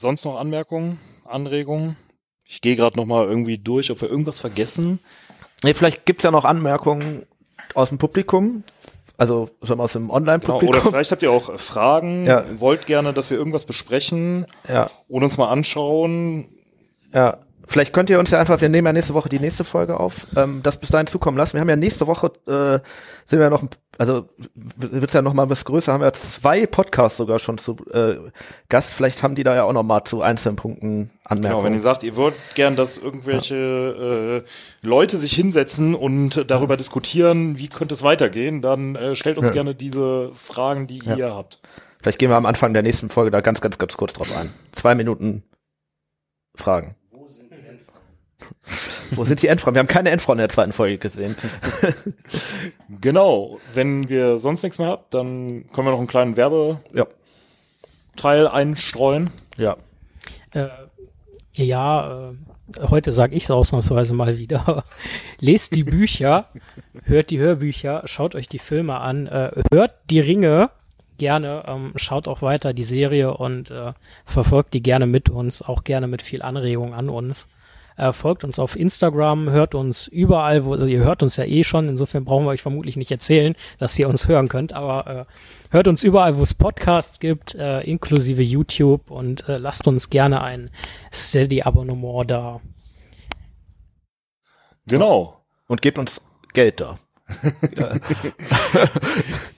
[0.01, 1.97] Sonst noch Anmerkungen, Anregungen?
[2.45, 5.01] Ich gehe gerade noch mal irgendwie durch, ob wir irgendwas vergessen.
[5.65, 7.27] Nee, vielleicht gibt's ja noch Anmerkungen
[7.75, 8.63] aus dem Publikum,
[9.19, 10.93] also schon aus dem Genau, oder Online-Publikum.
[10.93, 12.45] vielleicht habt ihr auch äh, Fragen, Ja.
[12.59, 16.47] wollt gerne, dass wir irgendwas besprechen ja, und uns mal anschauen.
[17.13, 17.37] ja.
[17.71, 20.27] Vielleicht könnt ihr uns ja einfach, wir nehmen ja nächste Woche die nächste Folge auf,
[20.37, 21.53] ähm, das bis dahin zukommen lassen.
[21.55, 22.81] Wir haben ja nächste Woche, äh,
[23.27, 26.67] sind wir ja noch, ein- also wird's ja noch mal was größer, haben wir zwei
[26.67, 28.17] Podcasts sogar schon zu äh,
[28.71, 28.95] Gast.
[28.95, 31.81] Vielleicht haben die da ja auch noch mal zu einzelnen Punkten Genau, wenn ihr Anmerkungen.
[31.81, 37.93] sagt, ihr wollt gern, dass irgendwelche äh, Leute sich hinsetzen und darüber diskutieren, wie könnte
[37.93, 39.53] es weitergehen, dann äh, stellt uns Ja.
[39.53, 41.17] gerne diese Fragen, die Ja.
[41.17, 41.61] ihr habt.
[42.01, 44.51] Vielleicht gehen wir am Anfang der nächsten Folge da ganz, ganz, ganz kurz drauf ein.
[44.73, 45.43] Zwei Minuten
[46.55, 46.95] Fragen.
[49.13, 49.75] Wo sind die Endfrauen?
[49.75, 51.37] Wir haben keine Endfrauen in der zweiten Folge gesehen.
[53.01, 56.85] Genau, wenn wir sonst nichts mehr habt, dann können wir noch einen kleinen Werbeteil
[58.45, 59.31] Ja, einstreuen.
[59.57, 59.77] ja.
[60.53, 60.69] Äh,
[61.53, 64.85] ja, äh, heute sage ich es ausnahmsweise mal wieder.
[65.39, 66.47] Lest die Bücher,
[67.05, 70.71] hört die Hörbücher, schaut euch die Filme an, äh, hört die Ringe
[71.19, 73.93] gerne, ähm, schaut auch weiter die Serie und äh,
[74.25, 77.49] verfolgt die gerne mit uns, auch gerne mit viel Anregung an uns.
[77.99, 81.65] Äh, folgt uns auf Instagram, hört uns überall, wo, also ihr hört uns ja eh
[81.65, 85.73] schon, insofern brauchen wir euch vermutlich nicht erzählen, dass ihr uns hören könnt, aber äh,
[85.73, 90.43] hört uns überall, wo es Podcasts gibt, äh, inklusive YouTube und äh, lasst uns gerne
[90.43, 90.71] ein
[91.13, 92.61] Steady-Abonnement da.
[94.87, 95.43] Genau.
[95.67, 96.23] Und gebt uns
[96.55, 96.99] Geld da.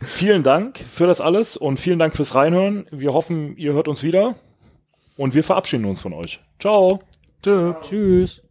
[0.00, 2.86] Vielen Dank für das alles und vielen Dank fürs Reinhören.
[2.90, 4.34] Wir hoffen, ihr hört uns wieder
[5.16, 6.40] und wir verabschieden uns von euch.
[6.58, 7.00] Ciao.
[7.42, 7.74] Tschö.
[7.80, 8.42] Tschüss.